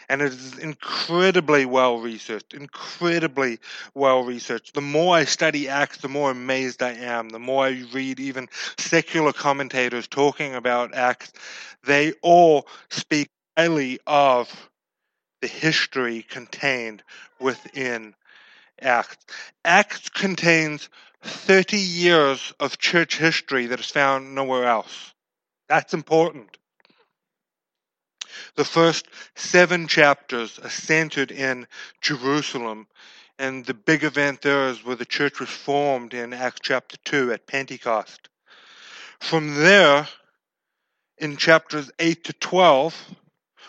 And 0.10 0.24
it 0.24 0.34
is 0.34 0.58
incredibly 0.58 1.66
well 1.66 2.00
researched, 2.00 2.56
incredibly 2.56 3.60
well 3.94 4.24
researched. 4.24 4.74
The 4.74 4.82
more 4.82 5.16
I 5.16 5.26
study 5.26 5.70
Acts, 5.70 5.98
the 5.98 6.10
more 6.10 6.32
amazed 6.32 6.82
I 6.82 6.94
am. 6.94 7.30
The 7.30 7.38
more 7.38 7.66
I 7.66 7.84
read 7.94 8.20
even 8.20 8.50
secular 8.80 9.34
commentators 9.34 10.08
talking 10.08 10.56
about 10.56 10.96
Acts, 10.96 11.32
they 11.84 12.14
all 12.24 12.68
speak 12.90 13.30
highly 13.56 14.00
of 14.08 14.70
the 15.42 15.48
history 15.48 16.24
contained 16.24 17.04
within 17.40 18.16
Acts. 18.82 19.18
Acts 19.64 20.10
contains 20.10 20.90
30 21.22 21.78
years 21.78 22.54
of 22.60 22.78
church 22.78 23.18
history 23.18 23.68
that 23.68 23.80
is 23.80 23.88
found 23.92 24.34
nowhere 24.34 24.66
else. 24.66 25.14
That's 25.68 25.94
important. 25.94 26.58
The 28.56 28.66
first 28.66 29.08
seven 29.36 29.88
chapters 29.88 30.60
are 30.60 30.70
centered 30.70 31.32
in 31.32 31.68
Jerusalem, 32.02 32.88
and 33.38 33.66
the 33.66 33.74
big 33.74 34.04
event 34.04 34.42
there 34.42 34.68
is 34.68 34.84
where 34.84 34.96
the 34.96 35.06
church 35.06 35.40
was 35.40 35.50
formed 35.50 36.14
in 36.14 36.34
Acts 36.34 36.60
chapter 36.62 36.98
2 37.06 37.32
at 37.32 37.48
Pentecost. 37.48 38.30
From 39.20 39.56
there, 39.56 40.08
in 41.18 41.38
chapters 41.38 41.92
8 42.00 42.24
to 42.26 42.34
12, 42.34 43.16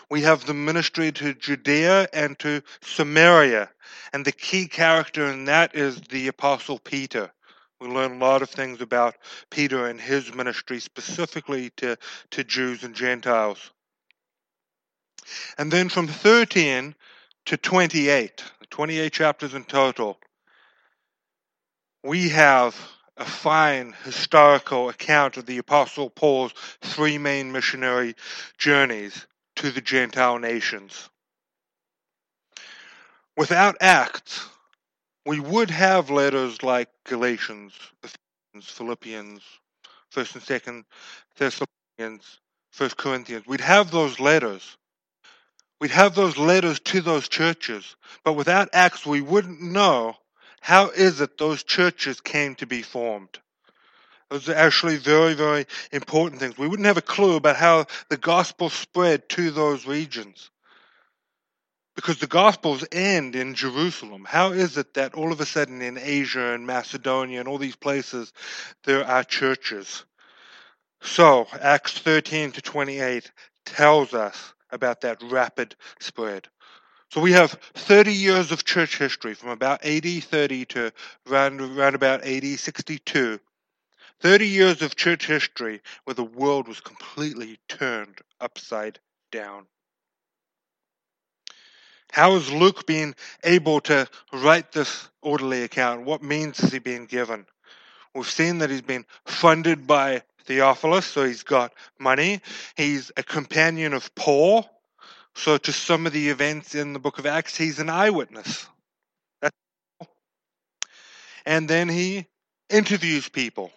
we 0.09 0.21
have 0.21 0.45
the 0.45 0.53
ministry 0.53 1.11
to 1.13 1.33
Judea 1.33 2.07
and 2.13 2.37
to 2.39 2.61
Samaria. 2.81 3.69
And 4.13 4.25
the 4.25 4.31
key 4.31 4.67
character 4.67 5.25
in 5.27 5.45
that 5.45 5.75
is 5.75 6.01
the 6.01 6.27
Apostle 6.27 6.79
Peter. 6.79 7.31
We 7.79 7.87
learn 7.87 8.13
a 8.13 8.17
lot 8.17 8.41
of 8.41 8.49
things 8.49 8.81
about 8.81 9.15
Peter 9.49 9.87
and 9.87 9.99
his 9.99 10.33
ministry, 10.33 10.79
specifically 10.79 11.71
to, 11.77 11.97
to 12.31 12.43
Jews 12.43 12.83
and 12.83 12.93
Gentiles. 12.93 13.71
And 15.57 15.71
then 15.71 15.89
from 15.89 16.07
13 16.07 16.95
to 17.45 17.57
28, 17.57 18.43
28 18.69 19.13
chapters 19.13 19.53
in 19.53 19.63
total, 19.63 20.17
we 22.03 22.29
have 22.29 22.75
a 23.17 23.25
fine 23.25 23.93
historical 24.03 24.89
account 24.89 25.37
of 25.37 25.45
the 25.45 25.59
Apostle 25.59 26.09
Paul's 26.09 26.53
three 26.81 27.17
main 27.17 27.51
missionary 27.51 28.15
journeys 28.57 29.27
to 29.57 29.69
the 29.71 29.81
Gentile 29.81 30.39
nations. 30.39 31.09
Without 33.37 33.77
Acts, 33.79 34.47
we 35.25 35.39
would 35.39 35.69
have 35.69 36.09
letters 36.09 36.63
like 36.63 36.89
Galatians, 37.05 37.73
Philippians, 38.61 39.41
First 40.09 40.35
and 40.35 40.43
Second 40.43 40.85
Thessalonians, 41.37 42.39
First 42.71 42.97
Corinthians. 42.97 43.45
We'd 43.47 43.61
have 43.61 43.91
those 43.91 44.19
letters. 44.19 44.77
We'd 45.81 45.89
have 45.89 46.13
those 46.13 46.37
letters 46.37 46.79
to 46.79 47.01
those 47.01 47.27
churches, 47.27 47.95
but 48.23 48.33
without 48.33 48.69
Acts, 48.71 49.03
we 49.03 49.19
wouldn't 49.19 49.63
know 49.63 50.15
how 50.59 50.91
is 50.91 51.21
it 51.21 51.39
those 51.39 51.63
churches 51.63 52.21
came 52.21 52.53
to 52.55 52.67
be 52.67 52.83
formed. 52.83 53.39
Those 54.29 54.47
are 54.47 54.53
actually 54.53 54.97
very, 54.97 55.33
very 55.33 55.65
important 55.91 56.39
things. 56.39 56.55
We 56.55 56.67
wouldn't 56.67 56.85
have 56.85 56.97
a 56.97 57.01
clue 57.01 57.35
about 57.35 57.55
how 57.55 57.87
the 58.09 58.17
gospel 58.17 58.69
spread 58.69 59.27
to 59.29 59.49
those 59.49 59.87
regions. 59.87 60.51
Because 61.95 62.19
the 62.19 62.27
gospels 62.27 62.85
end 62.91 63.35
in 63.35 63.55
Jerusalem. 63.55 64.23
How 64.23 64.51
is 64.51 64.77
it 64.77 64.93
that 64.93 65.15
all 65.15 65.31
of 65.31 65.41
a 65.41 65.47
sudden 65.47 65.81
in 65.81 65.97
Asia 65.97 66.53
and 66.53 66.67
Macedonia 66.67 67.39
and 67.39 67.49
all 67.49 67.57
these 67.57 67.75
places 67.75 68.31
there 68.83 69.03
are 69.03 69.23
churches? 69.23 70.05
So, 71.01 71.47
Acts 71.59 71.97
13 71.97 72.51
to 72.51 72.61
28 72.61 73.31
tells 73.65 74.13
us 74.13 74.53
about 74.71 75.01
that 75.01 75.21
rapid 75.23 75.75
spread. 75.99 76.47
So 77.09 77.19
we 77.19 77.33
have 77.33 77.51
30 77.73 78.13
years 78.13 78.51
of 78.51 78.63
church 78.63 78.97
history 78.97 79.33
from 79.33 79.49
about 79.49 79.85
AD 79.85 80.05
30 80.05 80.65
to 80.65 80.93
around, 81.29 81.59
around 81.59 81.95
about 81.95 82.23
AD 82.23 82.45
62 82.45 83.39
30 84.21 84.47
years 84.47 84.81
of 84.81 84.95
church 84.95 85.25
history 85.25 85.81
where 86.03 86.13
the 86.13 86.23
world 86.23 86.67
was 86.67 86.79
completely 86.79 87.59
turned 87.67 88.19
upside 88.39 88.99
down. 89.31 89.65
How 92.11 92.33
has 92.33 92.51
Luke 92.51 92.85
been 92.85 93.15
able 93.43 93.79
to 93.81 94.07
write 94.31 94.71
this 94.71 95.09
orderly 95.21 95.63
account? 95.63 96.05
What 96.05 96.21
means 96.21 96.59
has 96.59 96.71
he 96.71 96.79
been 96.79 97.05
given? 97.05 97.45
We've 98.13 98.29
seen 98.29 98.59
that 98.59 98.69
he's 98.69 98.81
been 98.81 99.05
funded 99.25 99.87
by 99.87 100.23
Theophilus, 100.45 101.05
so 101.05 101.25
he's 101.25 101.43
got 101.43 101.73
money. 101.99 102.41
He's 102.75 103.11
a 103.17 103.23
companion 103.23 103.93
of 103.93 104.13
Paul, 104.15 104.69
so 105.35 105.57
to 105.57 105.71
some 105.71 106.05
of 106.07 106.13
the 106.13 106.29
events 106.29 106.75
in 106.75 106.93
the 106.93 106.99
book 106.99 107.19
of 107.19 107.25
Acts, 107.25 107.55
he's 107.57 107.79
an 107.79 107.89
eyewitness. 107.89 108.67
And 111.45 111.67
then 111.67 111.89
he 111.89 112.27
interviews 112.69 113.27
people. 113.27 113.71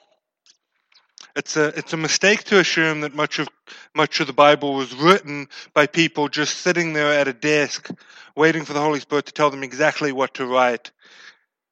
It's 1.37 1.57
a 1.57 1.69
it's 1.77 1.93
a 1.93 1.97
mistake 1.97 2.45
to 2.45 2.61
assume 2.61 3.01
that 3.01 3.15
much 3.15 3.39
of 3.41 3.49
much 3.95 4.21
of 4.21 4.27
the 4.29 4.33
Bible 4.33 4.75
was 4.75 4.95
written 4.95 5.49
by 5.73 5.87
people 5.87 6.29
just 6.29 6.59
sitting 6.59 6.93
there 6.93 7.13
at 7.13 7.27
a 7.27 7.33
desk 7.33 7.91
waiting 8.37 8.65
for 8.65 8.73
the 8.73 8.81
Holy 8.81 9.01
Spirit 9.01 9.27
to 9.27 9.33
tell 9.33 9.51
them 9.51 9.65
exactly 9.65 10.13
what 10.13 10.35
to 10.35 10.47
write 10.47 10.93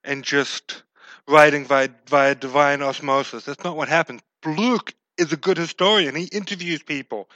and 0.05 0.25
just 0.25 0.83
writing 1.29 1.65
via, 1.65 1.89
via 2.09 2.35
divine 2.35 2.83
osmosis. 2.83 3.45
That's 3.45 3.65
not 3.65 3.77
what 3.77 3.89
happened. 3.89 4.21
Luke 4.47 4.95
is 5.19 5.33
a 5.33 5.37
good 5.37 5.59
historian. 5.59 6.15
He 6.15 6.25
interviews 6.25 6.83
people. 6.83 7.29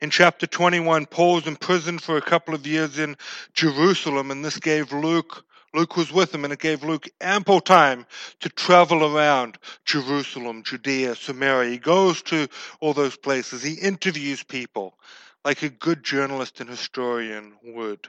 In 0.00 0.10
chapter 0.10 0.46
21, 0.46 1.06
Paul's 1.06 1.46
in 1.46 1.56
prison 1.56 1.98
for 1.98 2.16
a 2.16 2.22
couple 2.22 2.54
of 2.54 2.66
years 2.66 2.98
in 2.98 3.16
Jerusalem, 3.54 4.30
and 4.30 4.44
this 4.44 4.58
gave 4.58 4.92
Luke 4.92 5.44
Luke 5.74 5.96
was 5.96 6.10
with 6.10 6.34
him, 6.34 6.44
and 6.44 6.52
it 6.52 6.58
gave 6.58 6.82
Luke 6.82 7.08
ample 7.20 7.60
time 7.60 8.06
to 8.40 8.48
travel 8.48 9.04
around 9.04 9.58
Jerusalem, 9.84 10.62
Judea, 10.62 11.14
Samaria. 11.14 11.70
He 11.70 11.78
goes 11.78 12.22
to 12.22 12.48
all 12.80 12.94
those 12.94 13.16
places. 13.16 13.62
He 13.62 13.74
interviews 13.74 14.42
people 14.42 14.98
like 15.44 15.62
a 15.62 15.68
good 15.68 16.02
journalist 16.02 16.60
and 16.60 16.70
historian 16.70 17.52
would. 17.62 18.08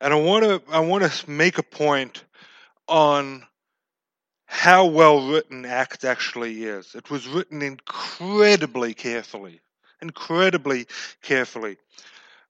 And 0.00 0.12
I 0.12 0.16
want 0.16 0.44
to 0.44 0.62
I 0.72 0.80
want 0.80 1.04
to 1.04 1.30
make 1.30 1.58
a 1.58 1.62
point 1.62 2.24
on 2.88 3.46
how 4.50 4.84
well 4.84 5.28
written 5.28 5.64
Act 5.64 6.04
actually 6.04 6.64
is. 6.64 6.94
It 6.94 7.08
was 7.08 7.26
written 7.26 7.62
incredibly 7.62 8.92
carefully, 8.92 9.60
incredibly 10.02 10.86
carefully 11.22 11.78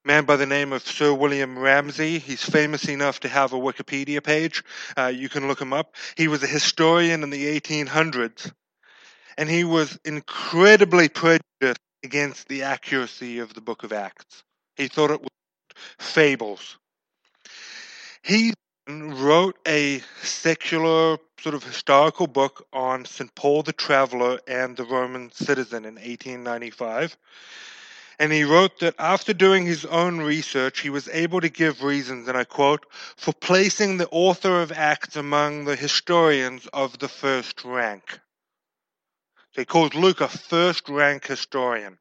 man 0.04 0.24
by 0.24 0.36
the 0.36 0.46
name 0.46 0.72
of 0.72 0.82
Sir 0.86 1.12
William 1.12 1.58
Ramsay. 1.58 2.18
He's 2.18 2.42
famous 2.42 2.88
enough 2.88 3.20
to 3.20 3.28
have 3.28 3.52
a 3.52 3.58
Wikipedia 3.58 4.22
page. 4.24 4.64
Uh, 4.96 5.12
you 5.14 5.28
can 5.28 5.46
look 5.46 5.60
him 5.60 5.72
up. 5.72 5.94
He 6.16 6.26
was 6.26 6.42
a 6.42 6.46
historian 6.46 7.22
in 7.22 7.30
the 7.30 7.60
1800s, 7.60 8.52
and 9.36 9.48
he 9.48 9.64
was 9.64 9.98
incredibly 10.04 11.08
prejudiced 11.08 11.80
against 12.02 12.48
the 12.48 12.62
accuracy 12.62 13.40
of 13.40 13.52
the 13.52 13.60
book 13.60 13.82
of 13.82 13.92
Acts. 13.92 14.42
He 14.76 14.88
thought 14.88 15.10
it 15.10 15.20
was 15.20 15.28
fables. 15.98 16.78
He 18.22 18.54
wrote 19.22 19.56
a 19.66 20.02
secular 20.22 21.18
sort 21.40 21.54
of 21.54 21.64
historical 21.64 22.26
book 22.26 22.66
on 22.72 23.04
St. 23.04 23.34
Paul 23.34 23.62
the 23.62 23.72
Traveler 23.72 24.38
and 24.46 24.76
the 24.76 24.84
Roman 24.84 25.32
citizen 25.32 25.84
in 25.84 25.94
1895 25.94 27.16
and 28.20 28.30
he 28.30 28.44
wrote 28.44 28.80
that 28.80 28.94
after 28.98 29.32
doing 29.32 29.64
his 29.64 29.86
own 29.86 30.18
research, 30.18 30.80
he 30.80 30.90
was 30.90 31.08
able 31.08 31.40
to 31.40 31.48
give 31.48 31.82
reasons, 31.82 32.28
and 32.28 32.36
I 32.36 32.44
quote, 32.44 32.84
for 33.16 33.32
placing 33.32 33.96
the 33.96 34.10
author 34.10 34.60
of 34.60 34.70
Acts 34.70 35.16
among 35.16 35.64
the 35.64 35.74
historians 35.74 36.66
of 36.66 36.98
the 36.98 37.08
first 37.08 37.64
rank. 37.64 38.20
So 39.52 39.62
he 39.62 39.64
calls 39.64 39.94
Luke 39.94 40.20
a 40.20 40.28
first 40.28 40.90
rank 40.90 41.26
historian. 41.26 41.96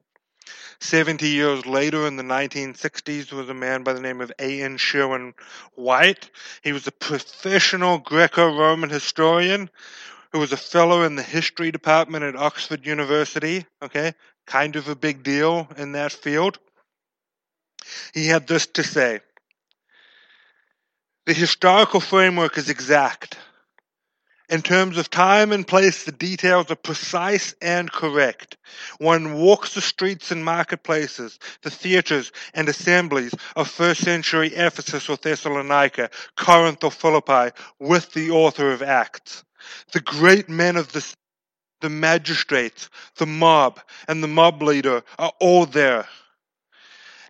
70 0.80 1.28
years 1.28 1.66
later, 1.66 2.08
in 2.08 2.16
the 2.16 2.24
1960s, 2.24 3.32
was 3.32 3.50
a 3.50 3.54
man 3.54 3.84
by 3.84 3.94
the 3.94 4.02
name 4.02 4.22
of 4.22 4.32
A.N. 4.40 4.78
Sherwin 4.78 5.34
White. 5.76 6.30
He 6.62 6.72
was 6.72 6.88
a 6.88 6.92
professional 6.92 7.98
Greco 7.98 8.56
Roman 8.56 8.90
historian 8.90 9.70
who 10.32 10.40
was 10.40 10.52
a 10.52 10.58
fellow 10.58 11.04
in 11.04 11.16
the 11.16 11.24
history 11.24 11.72
department 11.72 12.24
at 12.24 12.36
Oxford 12.36 12.86
University. 12.86 13.66
Okay, 13.82 14.14
kind 14.46 14.76
of 14.76 14.88
a 14.88 14.96
big 14.96 15.24
deal 15.24 15.68
in 15.78 15.94
that 15.94 16.12
field. 16.12 16.60
He 18.14 18.28
had 18.28 18.48
this 18.48 18.68
to 18.68 18.84
say 18.84 19.22
The 21.26 21.34
historical 21.34 22.00
framework 22.00 22.58
is 22.58 22.70
exact. 22.70 23.38
In 24.50 24.64
terms 24.64 24.98
of 24.98 25.12
time 25.12 25.52
and 25.52 25.68
place, 25.68 26.06
the 26.06 26.12
details 26.12 26.72
are 26.72 26.76
precise 26.76 27.54
and 27.62 27.92
correct. 27.92 28.58
One 28.98 29.36
walks 29.36 29.76
the 29.76 29.82
streets 29.82 30.32
and 30.32 30.44
marketplaces, 30.44 31.38
the 31.62 31.70
theaters 31.70 32.32
and 32.56 32.68
assemblies 32.68 33.36
of 33.56 33.70
first 33.70 34.02
century 34.02 34.48
Ephesus 34.48 35.08
or 35.08 35.18
Thessalonica, 35.18 36.10
Corinth 36.36 36.84
or 36.84 36.90
Philippi 36.90 37.56
with 37.80 38.12
the 38.14 38.32
author 38.32 38.72
of 38.72 38.82
Acts. 38.82 39.44
The 39.92 40.02
great 40.02 40.50
men 40.50 40.78
of 40.78 40.92
the, 40.94 41.06
the 41.82 41.90
magistrates, 41.90 42.90
the 43.18 43.28
mob, 43.28 43.80
and 44.08 44.24
the 44.24 44.28
mob 44.28 44.64
leader 44.64 45.04
are 45.20 45.34
all 45.40 45.68
there. 45.68 46.08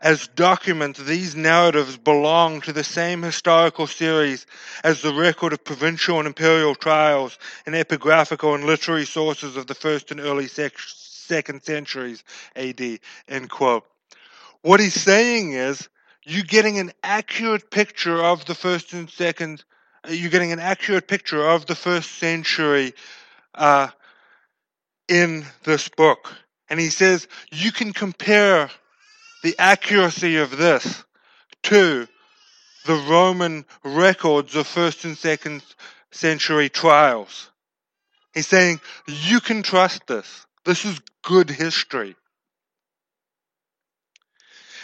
As 0.01 0.27
documents, 0.29 0.99
these 0.99 1.35
narratives 1.35 1.97
belong 1.97 2.61
to 2.61 2.71
the 2.71 2.85
same 2.85 3.21
historical 3.21 3.85
series 3.85 4.45
as 4.83 5.01
the 5.01 5.13
record 5.13 5.51
of 5.51 5.63
provincial 5.65 6.19
and 6.19 6.27
imperial 6.27 6.73
trials 6.73 7.37
and 7.65 7.75
epigraphical 7.75 8.55
and 8.55 8.63
literary 8.63 9.05
sources 9.05 9.57
of 9.57 9.67
the 9.67 9.75
first 9.75 10.11
and 10.11 10.21
early 10.21 10.47
sec- 10.47 10.79
second 10.79 11.63
centuries 11.63 12.23
AD. 12.55 12.99
End 13.27 13.49
quote. 13.49 13.83
What 14.61 14.79
he's 14.79 14.93
saying 14.93 15.53
is, 15.53 15.89
you're 16.23 16.43
getting 16.43 16.79
an 16.79 16.91
accurate 17.03 17.69
picture 17.69 18.23
of 18.23 18.45
the 18.45 18.55
first 18.55 18.93
and 18.93 19.09
second. 19.09 19.63
You're 20.07 20.31
getting 20.31 20.51
an 20.51 20.59
accurate 20.59 21.07
picture 21.07 21.45
of 21.45 21.65
the 21.65 21.75
first 21.75 22.11
century 22.13 22.93
uh, 23.55 23.89
in 25.07 25.45
this 25.63 25.89
book. 25.89 26.33
And 26.69 26.79
he 26.79 26.89
says 26.89 27.27
you 27.51 27.71
can 27.71 27.93
compare 27.93 28.69
the 29.43 29.55
accuracy 29.57 30.37
of 30.37 30.57
this 30.57 31.03
to 31.63 32.07
the 32.85 32.95
Roman 33.09 33.65
records 33.83 34.55
of 34.55 34.67
first 34.67 35.05
and 35.05 35.17
second 35.17 35.63
century 36.11 36.69
trials. 36.69 37.49
He's 38.33 38.47
saying, 38.47 38.79
you 39.07 39.39
can 39.39 39.63
trust 39.63 40.07
this. 40.07 40.45
This 40.65 40.85
is 40.85 40.99
good 41.23 41.49
history. 41.49 42.15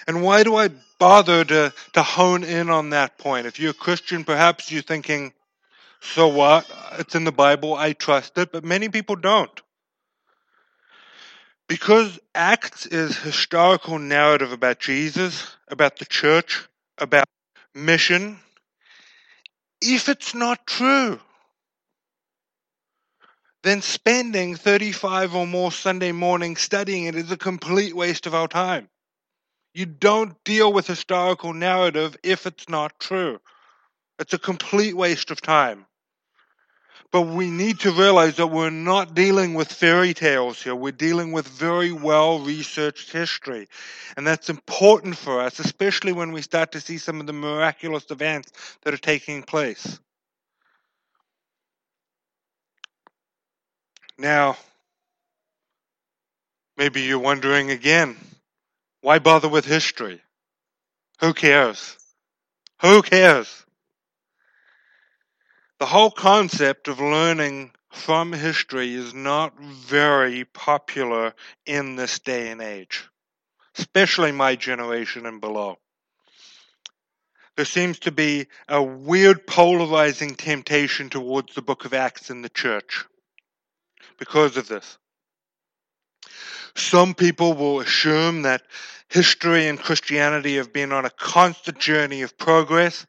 And 0.08 0.24
why 0.24 0.44
do 0.44 0.56
I 0.56 0.70
bother 1.00 1.44
to, 1.44 1.74
to 1.94 2.04
hone 2.04 2.44
in 2.44 2.70
on 2.70 2.92
that 2.92 3.18
point? 3.18 3.48
If 3.48 3.60
you're 3.60 3.72
a 3.72 3.74
Christian, 3.74 4.24
perhaps 4.24 4.72
you're 4.72 4.82
thinking, 4.82 5.34
so 6.02 6.28
what? 6.28 6.70
It's 7.00 7.16
in 7.16 7.24
the 7.24 7.32
Bible, 7.32 7.74
I 7.74 7.94
trust 7.94 8.38
it, 8.38 8.52
but 8.52 8.64
many 8.64 8.90
people 8.90 9.16
don't. 9.16 9.62
Because 11.68 12.20
Acts 12.36 12.86
is 12.86 13.18
historical 13.18 13.98
narrative 13.98 14.52
about 14.52 14.80
Jesus, 14.80 15.56
about 15.68 15.98
the 15.98 16.06
church, 16.06 16.68
about 16.98 17.26
mission, 17.74 18.40
if 19.82 20.10
it's 20.10 20.34
not 20.34 20.66
true, 20.68 21.20
then 23.64 23.82
spending 23.82 24.56
35 24.56 25.36
or 25.36 25.48
more 25.48 25.72
Sunday 25.72 26.12
mornings 26.12 26.62
studying 26.62 27.06
it 27.06 27.16
is 27.16 27.32
a 27.32 27.38
complete 27.38 27.96
waste 27.96 28.28
of 28.28 28.36
our 28.36 28.48
time. 28.48 28.88
You 29.74 29.88
don't 29.88 30.42
deal 30.44 30.72
with 30.72 30.88
historical 30.88 31.54
narrative 31.54 32.16
if 32.24 32.46
it's 32.46 32.70
not 32.70 33.00
true. 33.00 33.40
It's 34.20 34.34
a 34.34 34.40
complete 34.40 34.96
waste 34.96 35.32
of 35.32 35.42
time. 35.42 35.88
But 37.12 37.22
we 37.22 37.50
need 37.50 37.82
to 37.82 37.92
realize 37.92 38.38
that 38.38 38.48
we're 38.48 38.70
not 38.70 39.14
dealing 39.14 39.54
with 39.54 39.72
fairy 39.72 40.14
tales 40.14 40.62
here. 40.62 40.76
We're 40.76 40.92
dealing 40.92 41.32
with 41.32 41.48
very 41.48 41.92
well 41.92 42.40
researched 42.40 43.12
history. 43.12 43.68
And 44.18 44.28
that's 44.28 44.50
important 44.50 45.16
for 45.18 45.40
us, 45.42 45.60
especially 45.60 46.14
when 46.14 46.32
we 46.34 46.42
start 46.42 46.74
to 46.74 46.82
see 46.82 46.98
some 46.98 47.22
of 47.22 47.28
the 47.28 47.34
miraculous 47.34 48.06
events 48.12 48.52
that 48.84 48.94
are 48.94 48.98
taking 48.98 49.44
place. 49.44 50.00
Now, 54.18 54.58
maybe 56.78 57.02
you're 57.02 57.20
wondering 57.20 57.72
again 57.72 58.18
why 59.02 59.20
bother 59.20 59.50
with 59.50 59.66
history? 59.66 60.22
Who 61.22 61.34
cares? 61.34 61.98
Who 62.82 63.02
cares? 63.02 63.65
The 65.86 65.92
whole 65.92 66.10
concept 66.10 66.88
of 66.88 67.00
learning 67.00 67.70
from 67.92 68.34
history 68.34 68.96
is 68.96 69.14
not 69.14 69.54
very 69.60 70.44
popular 70.44 71.32
in 71.68 71.96
this 71.96 72.18
day 72.18 72.50
and 72.50 72.60
age, 72.60 73.08
especially 73.78 74.32
my 74.32 74.56
generation 74.56 75.28
and 75.28 75.40
below. 75.40 75.78
There 77.56 77.66
seems 77.66 78.00
to 78.00 78.12
be 78.12 78.48
a 78.68 78.82
weird 78.82 79.46
polarizing 79.46 80.34
temptation 80.34 81.12
towards 81.12 81.54
the 81.54 81.62
book 81.62 81.86
of 81.86 81.94
Acts 81.94 82.32
in 82.32 82.42
the 82.42 82.50
church 82.50 83.06
because 84.18 84.58
of 84.58 84.68
this. 84.68 84.98
Some 86.76 87.14
people 87.14 87.54
will 87.54 87.80
assume 87.80 88.42
that 88.42 88.64
history 89.08 89.68
and 89.68 89.78
Christianity 89.78 90.56
have 90.56 90.74
been 90.74 90.92
on 90.92 91.06
a 91.06 91.12
constant 91.12 91.78
journey 91.78 92.24
of 92.24 92.40
progress 92.40 93.06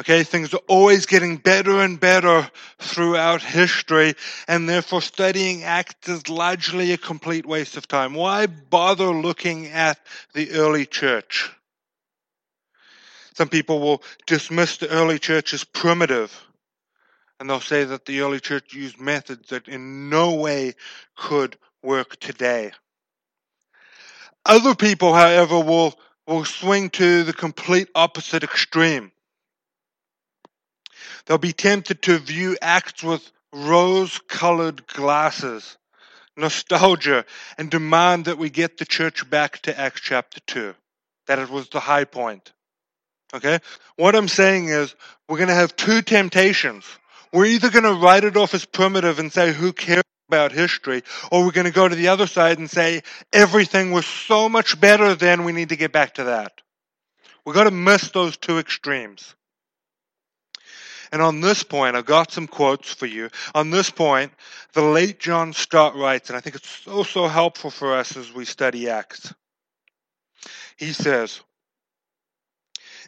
Okay, 0.00 0.22
things 0.22 0.54
are 0.54 0.62
always 0.66 1.04
getting 1.04 1.36
better 1.36 1.82
and 1.82 2.00
better 2.00 2.50
throughout 2.78 3.42
history, 3.42 4.14
and 4.48 4.66
therefore 4.66 5.02
studying 5.02 5.62
Acts 5.62 6.08
is 6.08 6.26
largely 6.30 6.92
a 6.92 6.96
complete 6.96 7.44
waste 7.44 7.76
of 7.76 7.86
time. 7.86 8.14
Why 8.14 8.46
bother 8.46 9.08
looking 9.08 9.66
at 9.66 9.98
the 10.32 10.52
early 10.52 10.86
church? 10.86 11.50
Some 13.34 13.50
people 13.50 13.78
will 13.80 14.02
dismiss 14.26 14.78
the 14.78 14.88
early 14.88 15.18
church 15.18 15.52
as 15.52 15.64
primitive, 15.64 16.32
and 17.38 17.50
they'll 17.50 17.60
say 17.60 17.84
that 17.84 18.06
the 18.06 18.22
early 18.22 18.40
church 18.40 18.72
used 18.72 18.98
methods 18.98 19.50
that 19.50 19.68
in 19.68 20.08
no 20.08 20.32
way 20.32 20.76
could 21.14 21.58
work 21.82 22.18
today. 22.20 22.72
Other 24.46 24.74
people, 24.74 25.12
however, 25.12 25.60
will, 25.60 25.92
will 26.26 26.46
swing 26.46 26.88
to 26.88 27.22
the 27.22 27.34
complete 27.34 27.90
opposite 27.94 28.42
extreme 28.42 29.12
They'll 31.26 31.38
be 31.38 31.52
tempted 31.52 32.02
to 32.02 32.18
view 32.18 32.56
Acts 32.60 33.02
with 33.02 33.30
rose 33.52 34.18
colored 34.28 34.86
glasses, 34.86 35.76
nostalgia, 36.36 37.24
and 37.58 37.70
demand 37.70 38.26
that 38.26 38.38
we 38.38 38.50
get 38.50 38.78
the 38.78 38.84
church 38.84 39.28
back 39.28 39.60
to 39.62 39.78
Acts 39.78 40.00
chapter 40.00 40.40
2, 40.46 40.74
that 41.26 41.38
it 41.38 41.50
was 41.50 41.68
the 41.68 41.80
high 41.80 42.04
point. 42.04 42.52
Okay? 43.34 43.58
What 43.96 44.16
I'm 44.16 44.28
saying 44.28 44.68
is, 44.68 44.94
we're 45.28 45.38
going 45.38 45.48
to 45.48 45.54
have 45.54 45.76
two 45.76 46.02
temptations. 46.02 46.84
We're 47.32 47.46
either 47.46 47.70
going 47.70 47.84
to 47.84 47.94
write 47.94 48.24
it 48.24 48.36
off 48.36 48.54
as 48.54 48.64
primitive 48.64 49.18
and 49.18 49.32
say, 49.32 49.52
who 49.52 49.72
cares 49.72 50.02
about 50.28 50.52
history, 50.52 51.02
or 51.30 51.44
we're 51.44 51.52
going 51.52 51.66
to 51.66 51.72
go 51.72 51.88
to 51.88 51.94
the 51.94 52.08
other 52.08 52.26
side 52.26 52.58
and 52.58 52.70
say, 52.70 53.02
everything 53.32 53.90
was 53.90 54.06
so 54.06 54.48
much 54.48 54.80
better 54.80 55.14
then, 55.14 55.44
we 55.44 55.52
need 55.52 55.70
to 55.70 55.76
get 55.76 55.92
back 55.92 56.14
to 56.14 56.24
that. 56.24 56.60
We've 57.44 57.54
got 57.54 57.64
to 57.64 57.70
miss 57.70 58.10
those 58.10 58.36
two 58.36 58.58
extremes. 58.58 59.34
And 61.12 61.20
on 61.20 61.40
this 61.40 61.62
point, 61.62 61.96
I've 61.96 62.06
got 62.06 62.30
some 62.30 62.46
quotes 62.46 62.92
for 62.92 63.06
you. 63.06 63.30
On 63.54 63.70
this 63.70 63.90
point, 63.90 64.32
the 64.74 64.82
late 64.82 65.18
John 65.18 65.52
Stott 65.52 65.96
writes, 65.96 66.30
and 66.30 66.36
I 66.36 66.40
think 66.40 66.56
it's 66.56 66.68
so, 66.68 67.02
so 67.02 67.26
helpful 67.26 67.70
for 67.70 67.96
us 67.96 68.16
as 68.16 68.32
we 68.32 68.44
study 68.44 68.88
Acts. 68.88 69.34
He 70.76 70.92
says, 70.92 71.40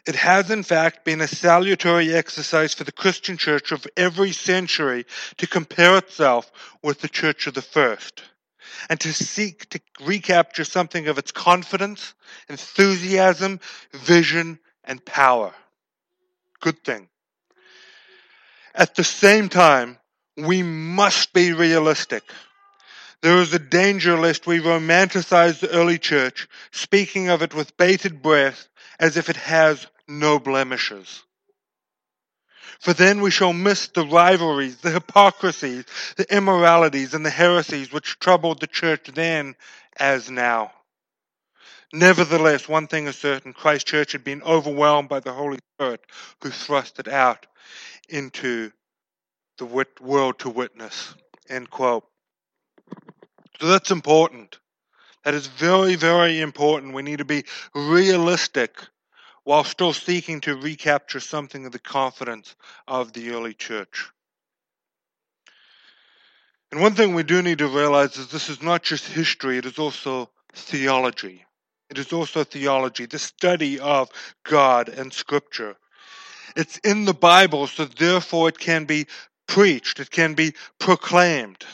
it 0.05 0.15
has, 0.15 0.51
in 0.51 0.63
fact, 0.63 1.05
been 1.05 1.21
a 1.21 1.27
salutary 1.27 2.13
exercise 2.13 2.73
for 2.73 2.83
the 2.83 2.91
Christian 2.91 3.37
church 3.37 3.71
of 3.71 3.87
every 3.95 4.33
century 4.33 5.05
to 5.37 5.47
compare 5.47 5.97
itself 5.97 6.51
with 6.83 6.99
the 6.99 7.07
church 7.07 7.47
of 7.47 7.53
the 7.53 7.61
first 7.61 8.21
and 8.89 8.99
to 8.99 9.13
seek 9.13 9.69
to 9.69 9.79
recapture 10.01 10.65
something 10.65 11.07
of 11.07 11.17
its 11.17 11.31
confidence, 11.31 12.13
enthusiasm, 12.49 13.61
vision, 13.93 14.59
and 14.83 15.03
power. 15.05 15.53
Good 16.59 16.83
thing. 16.83 17.07
At 18.73 18.95
the 18.95 19.03
same 19.03 19.49
time, 19.49 19.97
we 20.35 20.63
must 20.63 21.33
be 21.33 21.53
realistic. 21.53 22.23
There 23.21 23.37
is 23.37 23.53
a 23.53 23.59
danger 23.59 24.17
lest 24.17 24.47
we 24.47 24.59
romanticize 24.59 25.59
the 25.59 25.69
early 25.69 25.99
church, 25.99 26.47
speaking 26.71 27.29
of 27.29 27.41
it 27.41 27.53
with 27.53 27.77
bated 27.77 28.21
breath 28.21 28.67
as 28.99 29.15
if 29.15 29.29
it 29.29 29.37
has 29.37 29.87
no 30.07 30.39
blemishes. 30.39 31.23
For 32.79 32.93
then 32.93 33.21
we 33.21 33.31
shall 33.31 33.53
miss 33.53 33.87
the 33.87 34.05
rivalries, 34.05 34.77
the 34.77 34.91
hypocrisies, 34.91 35.85
the 36.17 36.35
immoralities, 36.35 37.13
and 37.13 37.25
the 37.25 37.29
heresies 37.29 37.93
which 37.93 38.19
troubled 38.19 38.59
the 38.59 38.67
church 38.67 39.05
then 39.13 39.55
as 39.97 40.29
now. 40.29 40.73
Nevertheless, 41.93 42.67
one 42.67 42.87
thing 42.87 43.07
is 43.07 43.15
certain 43.15 43.53
Christ's 43.53 43.89
Church 43.89 44.13
had 44.13 44.23
been 44.23 44.41
overwhelmed 44.41 45.07
by 45.07 45.19
the 45.19 45.31
Holy 45.31 45.59
Spirit 45.75 46.01
who 46.41 46.49
thrust 46.49 46.99
it 46.99 47.07
out 47.07 47.45
into 48.13 48.71
the 49.57 49.65
wit- 49.65 49.99
world 49.99 50.39
to 50.39 50.49
witness. 50.49 51.15
End 51.49 51.69
quote. 51.69 52.05
So 53.59 53.67
that's 53.67 53.91
important. 53.91 54.59
That 55.23 55.33
is 55.33 55.47
very, 55.47 55.95
very 55.95 56.39
important. 56.41 56.93
We 56.93 57.01
need 57.01 57.19
to 57.19 57.25
be 57.25 57.45
realistic 57.73 58.77
while 59.43 59.63
still 59.63 59.93
seeking 59.93 60.41
to 60.41 60.55
recapture 60.55 61.19
something 61.19 61.65
of 61.65 61.71
the 61.71 61.79
confidence 61.79 62.55
of 62.87 63.13
the 63.13 63.31
early 63.31 63.53
church. 63.53 64.09
And 66.71 66.81
one 66.81 66.95
thing 66.95 67.13
we 67.13 67.23
do 67.23 67.41
need 67.41 67.59
to 67.59 67.67
realize 67.67 68.17
is 68.17 68.29
this 68.29 68.49
is 68.49 68.61
not 68.61 68.83
just 68.83 69.07
history, 69.07 69.57
it 69.57 69.65
is 69.65 69.77
also 69.77 70.29
theology. 70.53 71.45
It 71.89 71.97
is 71.99 72.11
also 72.11 72.43
theology, 72.43 73.05
the 73.05 73.19
study 73.19 73.79
of 73.79 74.09
God 74.43 74.89
and 74.89 75.13
Scripture. 75.13 75.75
It's 76.55 76.77
in 76.79 77.05
the 77.05 77.13
Bible, 77.13 77.67
so 77.67 77.85
therefore 77.85 78.49
it 78.49 78.59
can 78.59 78.85
be 78.85 79.07
preached, 79.47 79.99
it 79.99 80.11
can 80.11 80.33
be 80.33 80.53
proclaimed. 80.79 81.65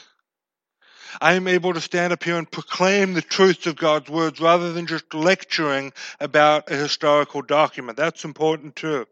I 1.21 1.33
am 1.33 1.47
able 1.47 1.73
to 1.73 1.81
stand 1.81 2.13
up 2.13 2.23
here 2.23 2.37
and 2.37 2.49
proclaim 2.49 3.13
the 3.13 3.21
truths 3.21 3.65
of 3.65 3.75
God's 3.75 4.09
words 4.09 4.39
rather 4.39 4.71
than 4.73 4.85
just 4.85 5.13
lecturing 5.13 5.91
about 6.19 6.71
a 6.71 6.75
historical 6.75 7.41
document. 7.41 7.97
That's 7.97 8.23
important 8.23 8.75
too. 8.75 9.05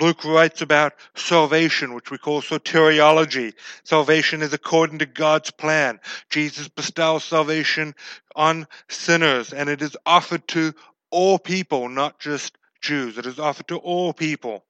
Luke 0.00 0.24
writes 0.24 0.62
about 0.62 0.94
salvation, 1.14 1.92
which 1.92 2.10
we 2.10 2.16
call 2.16 2.40
soteriology. 2.40 3.52
Salvation 3.84 4.40
is 4.40 4.54
according 4.54 4.98
to 5.00 5.06
God's 5.06 5.50
plan. 5.50 6.00
Jesus 6.30 6.68
bestows 6.68 7.24
salvation 7.24 7.94
on 8.34 8.66
sinners, 8.88 9.52
and 9.52 9.68
it 9.68 9.82
is 9.82 9.96
offered 10.06 10.48
to 10.48 10.74
all 11.10 11.38
people, 11.38 11.90
not 11.90 12.18
just 12.18 12.56
Jews. 12.82 13.16
It 13.16 13.26
is 13.26 13.38
offered 13.38 13.68
to 13.68 13.78
all 13.78 14.12
people. 14.12 14.64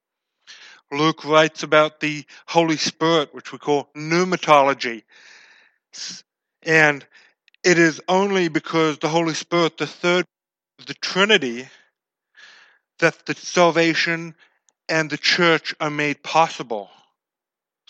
Luke 0.92 1.24
writes 1.24 1.62
about 1.62 2.00
the 2.00 2.24
Holy 2.46 2.76
Spirit, 2.76 3.34
which 3.34 3.52
we 3.52 3.58
call 3.58 3.88
pneumatology. 3.96 5.02
And 6.62 7.04
it 7.64 7.78
is 7.78 8.00
only 8.08 8.48
because 8.48 8.98
the 8.98 9.08
Holy 9.08 9.34
Spirit, 9.34 9.78
the 9.78 9.86
third 9.86 10.26
of 10.78 10.86
the 10.86 10.94
Trinity, 10.94 11.68
that 12.98 13.24
the 13.26 13.34
salvation 13.34 14.34
and 14.88 15.08
the 15.08 15.16
church 15.16 15.74
are 15.80 15.90
made 15.90 16.22
possible. 16.22 16.90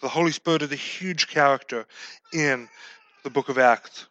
The 0.00 0.08
Holy 0.08 0.32
Spirit 0.32 0.62
is 0.62 0.72
a 0.72 0.76
huge 0.76 1.28
character 1.28 1.87
in 2.32 2.68
the 3.24 3.30
book 3.30 3.48
of 3.48 3.58
Acts. 3.58 4.06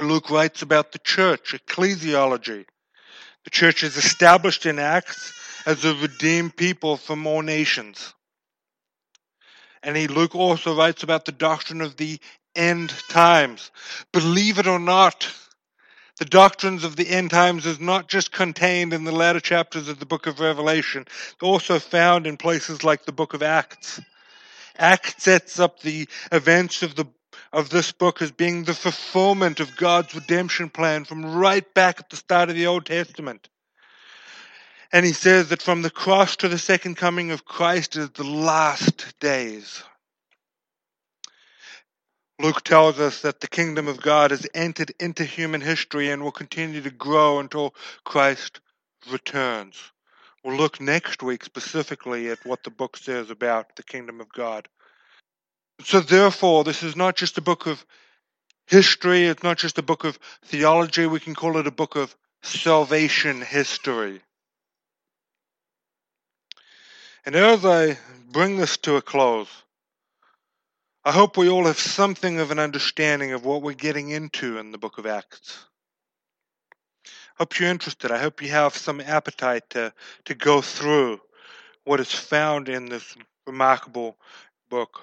Luke 0.00 0.30
writes 0.30 0.62
about 0.62 0.92
the 0.92 0.98
church, 0.98 1.54
ecclesiology. 1.54 2.66
The 3.44 3.50
church 3.50 3.82
is 3.82 3.96
established 3.96 4.66
in 4.66 4.78
Acts 4.78 5.32
as 5.66 5.84
a 5.84 5.94
redeemed 5.94 6.56
people 6.56 6.96
from 6.96 7.26
all 7.26 7.42
nations. 7.42 8.14
And 9.82 9.96
he, 9.96 10.06
Luke 10.06 10.34
also 10.34 10.76
writes 10.76 11.02
about 11.02 11.24
the 11.24 11.32
doctrine 11.32 11.80
of 11.80 11.96
the 11.96 12.20
end 12.54 12.90
times. 13.08 13.70
Believe 14.12 14.58
it 14.58 14.66
or 14.66 14.78
not, 14.78 15.28
the 16.18 16.24
doctrines 16.24 16.84
of 16.84 16.94
the 16.94 17.08
end 17.08 17.30
times 17.30 17.66
is 17.66 17.80
not 17.80 18.08
just 18.08 18.30
contained 18.30 18.92
in 18.92 19.04
the 19.04 19.12
latter 19.12 19.40
chapters 19.40 19.88
of 19.88 19.98
the 19.98 20.06
book 20.06 20.26
of 20.26 20.40
Revelation, 20.40 21.02
it's 21.06 21.42
also 21.42 21.78
found 21.78 22.26
in 22.26 22.36
places 22.36 22.84
like 22.84 23.04
the 23.04 23.12
book 23.12 23.34
of 23.34 23.42
Acts. 23.42 24.00
Acts 24.78 25.22
sets 25.22 25.58
up 25.58 25.80
the 25.80 26.08
events 26.30 26.82
of 26.82 26.94
the 26.94 27.06
of 27.52 27.68
this 27.68 27.92
book 27.92 28.22
as 28.22 28.32
being 28.32 28.64
the 28.64 28.74
fulfillment 28.74 29.60
of 29.60 29.76
God's 29.76 30.14
redemption 30.14 30.70
plan 30.70 31.04
from 31.04 31.34
right 31.34 31.72
back 31.74 32.00
at 32.00 32.10
the 32.10 32.16
start 32.16 32.48
of 32.48 32.54
the 32.54 32.66
Old 32.66 32.86
Testament. 32.86 33.48
And 34.90 35.04
he 35.06 35.12
says 35.12 35.48
that 35.48 35.62
from 35.62 35.82
the 35.82 35.90
cross 35.90 36.36
to 36.36 36.48
the 36.48 36.58
second 36.58 36.96
coming 36.96 37.30
of 37.30 37.44
Christ 37.44 37.96
is 37.96 38.10
the 38.10 38.24
last 38.24 39.18
days. 39.20 39.82
Luke 42.38 42.62
tells 42.64 42.98
us 42.98 43.22
that 43.22 43.40
the 43.40 43.48
kingdom 43.48 43.86
of 43.88 44.00
God 44.00 44.30
has 44.32 44.46
entered 44.54 44.92
into 44.98 45.24
human 45.24 45.60
history 45.60 46.10
and 46.10 46.22
will 46.22 46.32
continue 46.32 46.80
to 46.80 46.90
grow 46.90 47.38
until 47.38 47.74
Christ 48.04 48.60
returns. 49.10 49.76
We'll 50.42 50.56
look 50.56 50.80
next 50.80 51.22
week 51.22 51.44
specifically 51.44 52.30
at 52.30 52.44
what 52.44 52.64
the 52.64 52.70
book 52.70 52.96
says 52.96 53.30
about 53.30 53.76
the 53.76 53.84
kingdom 53.84 54.20
of 54.20 54.32
God. 54.32 54.68
So, 55.84 56.00
therefore, 56.00 56.64
this 56.64 56.82
is 56.82 56.96
not 56.96 57.16
just 57.16 57.38
a 57.38 57.42
book 57.42 57.66
of 57.66 57.84
history, 58.66 59.26
it's 59.26 59.42
not 59.42 59.58
just 59.58 59.78
a 59.78 59.82
book 59.82 60.04
of 60.04 60.18
theology, 60.44 61.06
we 61.06 61.20
can 61.20 61.34
call 61.34 61.56
it 61.58 61.66
a 61.66 61.72
book 61.72 61.96
of 61.96 62.14
salvation 62.42 63.40
history. 63.40 64.20
And 67.24 67.36
as 67.36 67.64
I 67.64 67.98
bring 68.30 68.56
this 68.56 68.76
to 68.78 68.96
a 68.96 69.02
close, 69.02 69.48
I 71.04 71.12
hope 71.12 71.36
we 71.36 71.48
all 71.48 71.66
have 71.66 71.78
something 71.78 72.40
of 72.40 72.50
an 72.50 72.58
understanding 72.58 73.32
of 73.32 73.44
what 73.44 73.62
we're 73.62 73.74
getting 73.74 74.10
into 74.10 74.58
in 74.58 74.72
the 74.72 74.78
book 74.78 74.98
of 74.98 75.06
Acts. 75.06 75.64
I 77.06 77.10
Hope 77.38 77.58
you're 77.58 77.68
interested. 77.68 78.10
I 78.10 78.18
hope 78.18 78.42
you 78.42 78.50
have 78.50 78.76
some 78.76 79.00
appetite 79.00 79.70
to, 79.70 79.92
to 80.26 80.34
go 80.34 80.60
through 80.60 81.20
what 81.84 82.00
is 82.00 82.12
found 82.12 82.68
in 82.68 82.86
this 82.88 83.16
remarkable 83.46 84.16
book. 84.68 85.00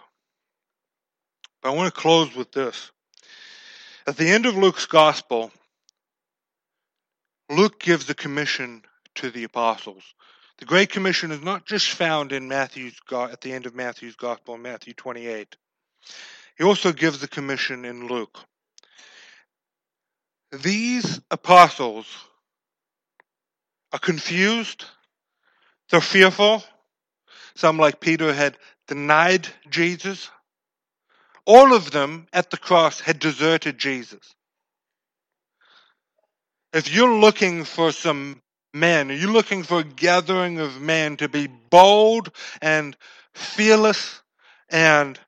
But 1.61 1.69
I 1.69 1.75
want 1.75 1.93
to 1.93 1.99
close 1.99 2.35
with 2.35 2.51
this. 2.51 2.91
At 4.07 4.17
the 4.17 4.29
end 4.29 4.45
of 4.45 4.55
Luke's 4.55 4.85
gospel, 4.85 5.51
Luke 7.49 7.79
gives 7.79 8.09
a 8.09 8.15
commission 8.15 8.83
to 9.15 9.29
the 9.29 9.43
apostles. 9.43 10.03
The 10.59 10.65
Great 10.65 10.89
Commission 10.89 11.31
is 11.31 11.41
not 11.41 11.65
just 11.65 11.89
found 11.91 12.31
in 12.31 12.47
Matthew's 12.47 12.95
at 13.11 13.41
the 13.41 13.53
end 13.53 13.65
of 13.65 13.75
Matthew's 13.75 14.15
gospel 14.15 14.55
in 14.55 14.61
Matthew 14.61 14.93
28. 14.93 15.55
He 16.57 16.63
also 16.63 16.91
gives 16.91 17.19
the 17.19 17.27
commission 17.27 17.85
in 17.85 18.07
Luke. 18.07 18.37
These 20.51 21.21
apostles 21.31 22.07
are 23.93 23.99
confused, 23.99 24.85
they're 25.89 26.01
fearful. 26.01 26.63
Some, 27.55 27.77
like 27.77 27.99
Peter, 27.99 28.33
had 28.33 28.57
denied 28.87 29.47
Jesus. 29.69 30.29
All 31.49 31.73
of 31.73 31.89
them 31.89 32.27
at 32.31 32.51
the 32.51 32.57
cross 32.57 32.99
had 32.99 33.17
deserted 33.17 33.79
Jesus. 33.79 34.35
If 36.71 36.93
you're 36.93 37.19
looking 37.19 37.63
for 37.63 37.91
some 37.91 38.43
men, 38.71 39.09
are 39.09 39.15
you 39.15 39.31
looking 39.31 39.63
for 39.63 39.79
a 39.79 39.83
gathering 39.83 40.59
of 40.59 40.79
men 40.79 41.17
to 41.17 41.27
be 41.27 41.47
bold 41.47 42.29
and 42.61 42.95
fearless 43.33 44.21
and 44.69 45.19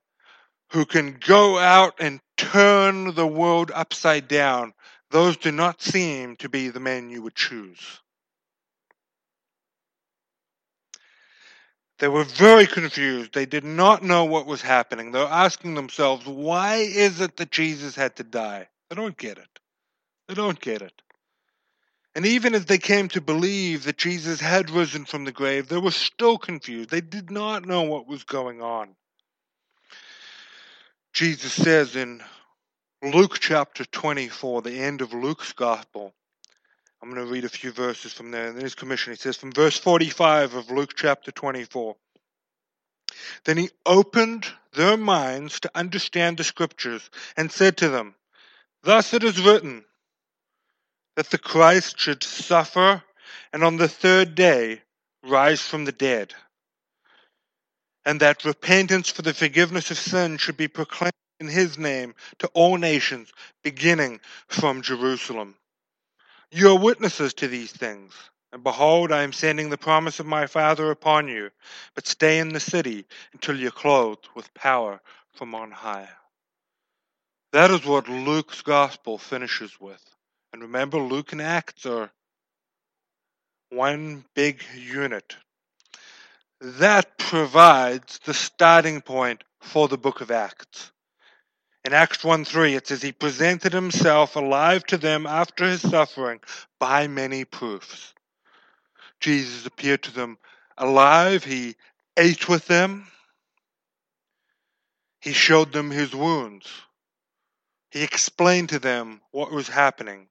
who 0.70 0.84
can 0.84 1.18
go 1.18 1.58
out 1.58 1.94
and 1.98 2.20
turn 2.36 3.16
the 3.16 3.26
world 3.26 3.72
upside 3.74 4.28
down, 4.28 4.74
those 5.10 5.36
do 5.36 5.50
not 5.50 5.82
seem 5.82 6.36
to 6.36 6.48
be 6.48 6.68
the 6.68 6.78
men 6.78 7.10
you 7.10 7.22
would 7.22 7.34
choose. 7.34 8.00
They 12.02 12.08
were 12.08 12.24
very 12.24 12.66
confused. 12.66 13.32
They 13.32 13.46
did 13.46 13.62
not 13.62 14.02
know 14.02 14.24
what 14.24 14.44
was 14.44 14.60
happening. 14.60 15.12
They 15.12 15.20
were 15.20 15.26
asking 15.26 15.74
themselves, 15.74 16.26
why 16.26 16.78
is 16.78 17.20
it 17.20 17.36
that 17.36 17.52
Jesus 17.52 17.94
had 17.94 18.16
to 18.16 18.24
die? 18.24 18.66
They 18.90 18.96
don't 18.96 19.16
get 19.16 19.38
it. 19.38 19.60
They 20.26 20.34
don't 20.34 20.60
get 20.60 20.82
it. 20.82 21.00
And 22.16 22.26
even 22.26 22.56
as 22.56 22.64
they 22.64 22.78
came 22.78 23.06
to 23.10 23.20
believe 23.20 23.84
that 23.84 23.98
Jesus 23.98 24.40
had 24.40 24.68
risen 24.68 25.04
from 25.04 25.24
the 25.24 25.30
grave, 25.30 25.68
they 25.68 25.78
were 25.78 25.92
still 25.92 26.38
confused. 26.38 26.90
They 26.90 27.00
did 27.00 27.30
not 27.30 27.66
know 27.66 27.82
what 27.82 28.08
was 28.08 28.24
going 28.24 28.60
on. 28.60 28.96
Jesus 31.12 31.52
says 31.52 31.94
in 31.94 32.20
Luke 33.00 33.38
chapter 33.38 33.84
24, 33.84 34.62
the 34.62 34.72
end 34.72 35.02
of 35.02 35.14
Luke's 35.14 35.52
gospel, 35.52 36.12
I'm 37.02 37.12
going 37.12 37.26
to 37.26 37.32
read 37.32 37.44
a 37.44 37.48
few 37.48 37.72
verses 37.72 38.12
from 38.12 38.30
there. 38.30 38.48
In 38.48 38.56
his 38.56 38.76
commission, 38.76 39.12
he 39.12 39.16
says 39.16 39.36
from 39.36 39.50
verse 39.50 39.76
45 39.76 40.54
of 40.54 40.70
Luke 40.70 40.92
chapter 40.94 41.32
24 41.32 41.96
Then 43.44 43.58
he 43.58 43.70
opened 43.84 44.46
their 44.74 44.96
minds 44.96 45.58
to 45.60 45.70
understand 45.74 46.38
the 46.38 46.44
scriptures 46.44 47.10
and 47.36 47.50
said 47.50 47.78
to 47.78 47.88
them, 47.88 48.14
Thus 48.84 49.12
it 49.14 49.24
is 49.24 49.40
written 49.40 49.84
that 51.16 51.30
the 51.30 51.38
Christ 51.38 51.98
should 51.98 52.22
suffer 52.22 53.02
and 53.52 53.64
on 53.64 53.78
the 53.78 53.88
third 53.88 54.36
day 54.36 54.82
rise 55.24 55.60
from 55.60 55.84
the 55.84 55.92
dead 55.92 56.32
and 58.04 58.20
that 58.20 58.44
repentance 58.44 59.08
for 59.08 59.22
the 59.22 59.34
forgiveness 59.34 59.90
of 59.90 59.98
sin 59.98 60.36
should 60.36 60.56
be 60.56 60.68
proclaimed 60.68 61.12
in 61.40 61.48
his 61.48 61.78
name 61.78 62.14
to 62.38 62.48
all 62.48 62.76
nations, 62.76 63.32
beginning 63.62 64.20
from 64.48 64.82
Jerusalem. 64.82 65.56
You 66.54 66.68
are 66.68 66.78
witnesses 66.78 67.32
to 67.34 67.48
these 67.48 67.72
things. 67.72 68.12
And 68.52 68.62
behold, 68.62 69.10
I 69.10 69.22
am 69.22 69.32
sending 69.32 69.70
the 69.70 69.78
promise 69.78 70.20
of 70.20 70.26
my 70.26 70.46
Father 70.46 70.90
upon 70.90 71.26
you, 71.26 71.50
but 71.94 72.06
stay 72.06 72.38
in 72.38 72.50
the 72.50 72.60
city 72.60 73.06
until 73.32 73.56
you're 73.56 73.70
clothed 73.70 74.28
with 74.34 74.52
power 74.52 75.00
from 75.32 75.54
on 75.54 75.70
high. 75.70 76.10
That 77.52 77.70
is 77.70 77.86
what 77.86 78.06
Luke's 78.06 78.60
gospel 78.60 79.16
finishes 79.16 79.80
with. 79.80 80.02
And 80.52 80.60
remember, 80.60 80.98
Luke 80.98 81.32
and 81.32 81.40
Acts 81.40 81.86
are 81.86 82.10
one 83.70 84.26
big 84.34 84.62
unit. 84.76 85.36
That 86.60 87.16
provides 87.16 88.18
the 88.26 88.34
starting 88.34 89.00
point 89.00 89.42
for 89.62 89.88
the 89.88 89.96
book 89.96 90.20
of 90.20 90.30
Acts. 90.30 90.92
In 91.84 91.92
Acts 91.92 92.22
1 92.22 92.44
3, 92.44 92.76
it 92.76 92.86
says, 92.86 93.02
He 93.02 93.10
presented 93.10 93.72
himself 93.72 94.36
alive 94.36 94.84
to 94.86 94.96
them 94.96 95.26
after 95.26 95.66
his 95.66 95.82
suffering 95.82 96.40
by 96.78 97.08
many 97.08 97.44
proofs. 97.44 98.14
Jesus 99.18 99.66
appeared 99.66 100.02
to 100.04 100.12
them 100.12 100.38
alive. 100.78 101.44
He 101.44 101.74
ate 102.16 102.48
with 102.48 102.66
them. 102.66 103.08
He 105.20 105.32
showed 105.32 105.72
them 105.72 105.90
his 105.90 106.14
wounds. 106.14 106.68
He 107.90 108.02
explained 108.02 108.70
to 108.70 108.78
them 108.78 109.20
what 109.32 109.52
was 109.52 109.68
happening, 109.68 110.28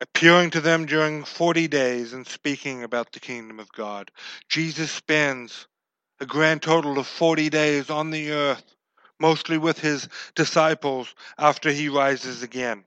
appearing 0.00 0.50
to 0.50 0.60
them 0.60 0.86
during 0.86 1.24
40 1.24 1.66
days 1.68 2.12
and 2.12 2.26
speaking 2.26 2.84
about 2.84 3.12
the 3.12 3.20
kingdom 3.20 3.58
of 3.58 3.72
God. 3.72 4.10
Jesus 4.48 4.90
spends 4.90 5.66
a 6.20 6.26
grand 6.26 6.62
total 6.62 6.98
of 6.98 7.06
40 7.06 7.50
days 7.50 7.90
on 7.90 8.10
the 8.10 8.30
earth 8.30 8.76
mostly 9.22 9.56
with 9.56 9.78
his 9.78 10.08
disciples 10.34 11.14
after 11.38 11.70
he 11.70 11.88
rises 11.88 12.42
again. 12.42 12.84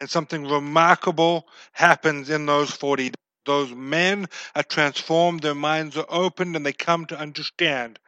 And 0.00 0.08
something 0.10 0.48
remarkable 0.48 1.46
happens 1.72 2.30
in 2.30 2.46
those 2.46 2.70
40 2.70 3.10
days. 3.10 3.14
Those 3.44 3.72
men 3.72 4.26
are 4.56 4.64
transformed, 4.64 5.42
their 5.42 5.54
minds 5.54 5.96
are 5.96 6.06
opened, 6.08 6.56
and 6.56 6.66
they 6.66 6.72
come 6.72 7.06
to 7.06 7.18
understand 7.18 8.00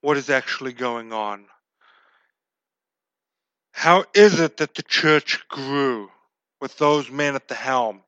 what 0.00 0.16
is 0.16 0.30
actually 0.30 0.74
going 0.74 1.12
on. 1.12 1.46
How 3.72 4.04
is 4.14 4.38
it 4.38 4.58
that 4.58 4.74
the 4.74 4.82
church 4.82 5.48
grew 5.48 6.10
with 6.60 6.76
those 6.78 7.10
men 7.10 7.34
at 7.34 7.48
the 7.48 7.54
helm? 7.54 8.02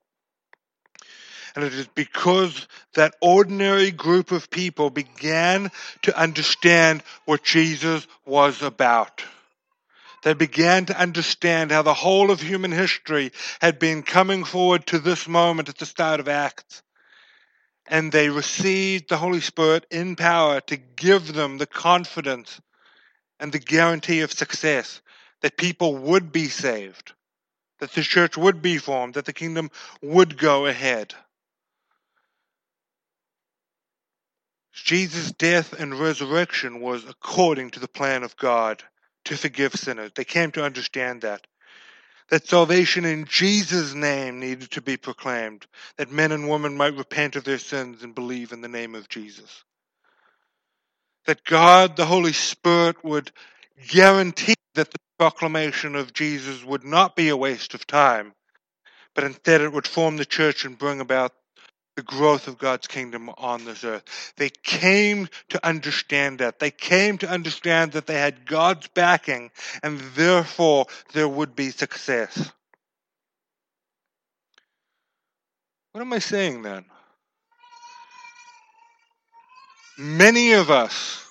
And 1.55 1.63
it 1.63 1.73
is 1.73 1.87
because 1.87 2.67
that 2.95 3.15
ordinary 3.21 3.91
group 3.91 4.31
of 4.31 4.49
people 4.49 4.89
began 4.89 5.69
to 6.03 6.17
understand 6.19 7.03
what 7.25 7.43
Jesus 7.43 8.07
was 8.25 8.61
about. 8.61 9.23
They 10.23 10.33
began 10.33 10.85
to 10.85 10.99
understand 10.99 11.71
how 11.71 11.81
the 11.81 11.93
whole 11.93 12.31
of 12.31 12.41
human 12.41 12.71
history 12.71 13.31
had 13.59 13.77
been 13.77 14.03
coming 14.03 14.45
forward 14.45 14.87
to 14.87 14.99
this 14.99 15.27
moment 15.27 15.69
at 15.69 15.77
the 15.77 15.85
start 15.85 16.19
of 16.19 16.29
Acts. 16.29 16.81
And 17.85 18.11
they 18.11 18.29
received 18.29 19.09
the 19.09 19.17
Holy 19.17 19.41
Spirit 19.41 19.85
in 19.91 20.15
power 20.15 20.61
to 20.61 20.77
give 20.77 21.33
them 21.33 21.57
the 21.57 21.67
confidence 21.67 22.61
and 23.39 23.51
the 23.51 23.59
guarantee 23.59 24.21
of 24.21 24.31
success 24.31 25.01
that 25.41 25.57
people 25.57 25.97
would 25.97 26.31
be 26.31 26.47
saved, 26.47 27.11
that 27.79 27.91
the 27.91 28.01
church 28.01 28.37
would 28.37 28.61
be 28.61 28.77
formed, 28.77 29.15
that 29.15 29.25
the 29.25 29.33
kingdom 29.33 29.69
would 30.01 30.37
go 30.37 30.65
ahead. 30.65 31.13
Jesus' 34.73 35.31
death 35.31 35.73
and 35.73 35.99
resurrection 35.99 36.81
was 36.81 37.05
according 37.07 37.71
to 37.71 37.79
the 37.79 37.87
plan 37.87 38.23
of 38.23 38.35
God 38.37 38.83
to 39.25 39.37
forgive 39.37 39.73
sinners. 39.75 40.11
They 40.15 40.25
came 40.25 40.51
to 40.51 40.63
understand 40.63 41.21
that. 41.21 41.45
That 42.29 42.47
salvation 42.47 43.05
in 43.05 43.25
Jesus' 43.25 43.93
name 43.93 44.39
needed 44.39 44.71
to 44.71 44.81
be 44.81 44.97
proclaimed, 44.97 45.67
that 45.97 46.11
men 46.11 46.31
and 46.31 46.49
women 46.49 46.75
might 46.75 46.97
repent 46.97 47.35
of 47.35 47.43
their 47.43 47.59
sins 47.59 48.01
and 48.01 48.15
believe 48.15 48.51
in 48.51 48.61
the 48.61 48.67
name 48.67 48.95
of 48.95 49.09
Jesus. 49.09 49.63
That 51.25 51.43
God, 51.43 51.95
the 51.95 52.05
Holy 52.05 52.33
Spirit, 52.33 53.03
would 53.03 53.31
guarantee 53.87 54.55
that 54.73 54.89
the 54.91 54.99
proclamation 55.19 55.95
of 55.95 56.13
Jesus 56.13 56.63
would 56.63 56.83
not 56.83 57.15
be 57.15 57.29
a 57.29 57.37
waste 57.37 57.75
of 57.75 57.85
time, 57.85 58.33
but 59.13 59.23
instead 59.23 59.61
it 59.61 59.71
would 59.71 59.87
form 59.87 60.17
the 60.17 60.25
church 60.25 60.65
and 60.65 60.77
bring 60.77 60.99
about 60.99 61.33
the 61.95 62.01
growth 62.01 62.47
of 62.47 62.57
God's 62.57 62.87
kingdom 62.87 63.29
on 63.37 63.65
this 63.65 63.83
earth. 63.83 64.33
They 64.37 64.49
came 64.49 65.29
to 65.49 65.65
understand 65.65 66.39
that. 66.39 66.59
They 66.59 66.71
came 66.71 67.17
to 67.19 67.29
understand 67.29 67.93
that 67.93 68.07
they 68.07 68.19
had 68.19 68.45
God's 68.45 68.87
backing 68.87 69.51
and 69.83 69.99
therefore 70.15 70.87
there 71.13 71.27
would 71.27 71.55
be 71.55 71.69
success. 71.69 72.51
What 75.91 76.01
am 76.01 76.13
I 76.13 76.19
saying 76.19 76.63
then? 76.63 76.85
Many 79.99 80.53
of 80.53 80.71
us 80.71 81.23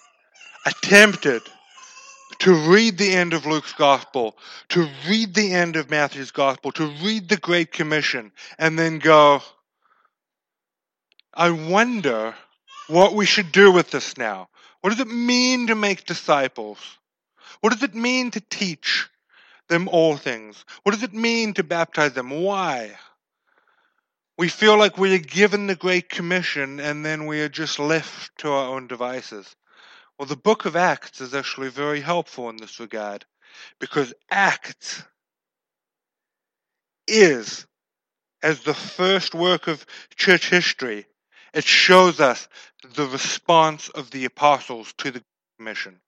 attempted 0.64 1.42
to 2.38 2.54
read 2.54 2.96
the 2.96 3.12
end 3.12 3.34
of 3.34 3.46
Luke's 3.46 3.72
gospel, 3.72 4.36
to 4.68 4.88
read 5.08 5.34
the 5.34 5.52
end 5.52 5.76
of 5.76 5.90
Matthew's 5.90 6.30
gospel, 6.30 6.72
to 6.72 6.86
read 7.02 7.28
the 7.28 7.36
Great 7.36 7.72
Commission, 7.72 8.32
and 8.58 8.78
then 8.78 8.98
go, 8.98 9.42
I 11.34 11.50
wonder 11.50 12.34
what 12.88 13.14
we 13.14 13.26
should 13.26 13.52
do 13.52 13.72
with 13.72 13.90
this 13.90 14.18
now. 14.18 14.48
What 14.80 14.90
does 14.90 15.00
it 15.00 15.08
mean 15.08 15.68
to 15.68 15.74
make 15.74 16.04
disciples? 16.04 16.78
What 17.60 17.72
does 17.72 17.82
it 17.82 17.94
mean 17.94 18.30
to 18.32 18.40
teach 18.40 19.08
them 19.68 19.88
all 19.88 20.16
things? 20.16 20.64
What 20.82 20.92
does 20.92 21.02
it 21.02 21.14
mean 21.14 21.54
to 21.54 21.62
baptize 21.62 22.12
them? 22.12 22.30
Why? 22.30 22.96
We 24.36 24.48
feel 24.48 24.76
like 24.76 24.98
we 24.98 25.14
are 25.14 25.18
given 25.18 25.66
the 25.66 25.76
Great 25.76 26.08
Commission 26.08 26.80
and 26.80 27.04
then 27.04 27.26
we 27.26 27.40
are 27.40 27.48
just 27.48 27.78
left 27.78 28.36
to 28.38 28.50
our 28.50 28.74
own 28.74 28.86
devices. 28.86 29.54
Well, 30.18 30.26
the 30.26 30.36
book 30.36 30.66
of 30.66 30.76
Acts 30.76 31.20
is 31.20 31.34
actually 31.34 31.68
very 31.68 32.00
helpful 32.00 32.50
in 32.50 32.56
this 32.56 32.80
regard 32.80 33.24
because 33.78 34.12
Acts 34.30 35.02
is, 37.06 37.66
as 38.42 38.60
the 38.60 38.74
first 38.74 39.34
work 39.34 39.68
of 39.68 39.86
church 40.16 40.50
history, 40.50 41.06
it 41.54 41.64
shows 41.64 42.20
us 42.20 42.48
the 42.94 43.06
response 43.06 43.88
of 43.88 44.10
the 44.10 44.24
apostles 44.24 44.92
to 44.98 45.10
the 45.10 45.22
mission. 45.58 46.00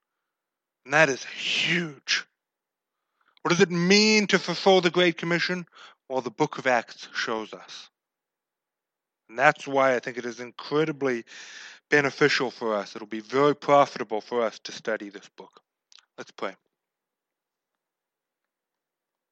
And 0.85 0.95
that 0.95 1.09
is 1.09 1.25
huge. 1.25 2.25
What 3.43 3.51
does 3.51 3.61
it 3.61 3.71
mean 3.71 4.27
to 4.29 4.39
fulfill 4.39 4.81
the 4.81 4.91
Great 4.91 5.19
Commission? 5.19 5.67
Well, 6.09 6.23
the 6.23 6.31
book 6.31 6.59
of 6.59 6.67
Acts 6.67 7.09
shows 7.15 7.53
us. 7.53 7.91
And 9.29 9.39
that's 9.39 9.67
why 9.67 9.95
I 9.95 9.99
think 10.01 10.19
it 10.19 10.27
is 10.27 10.41
incredibly 10.41 11.25
beneficial 11.91 12.51
for 12.51 12.75
us. 12.75 12.95
It'll 12.97 13.07
be 13.07 13.21
very 13.21 13.55
profitable 13.55 14.21
for 14.21 14.43
us 14.43 14.59
to 14.61 14.73
study 14.73 15.11
this 15.11 15.29
book. 15.37 15.61
Let's 16.19 16.31
pray. 16.31 16.55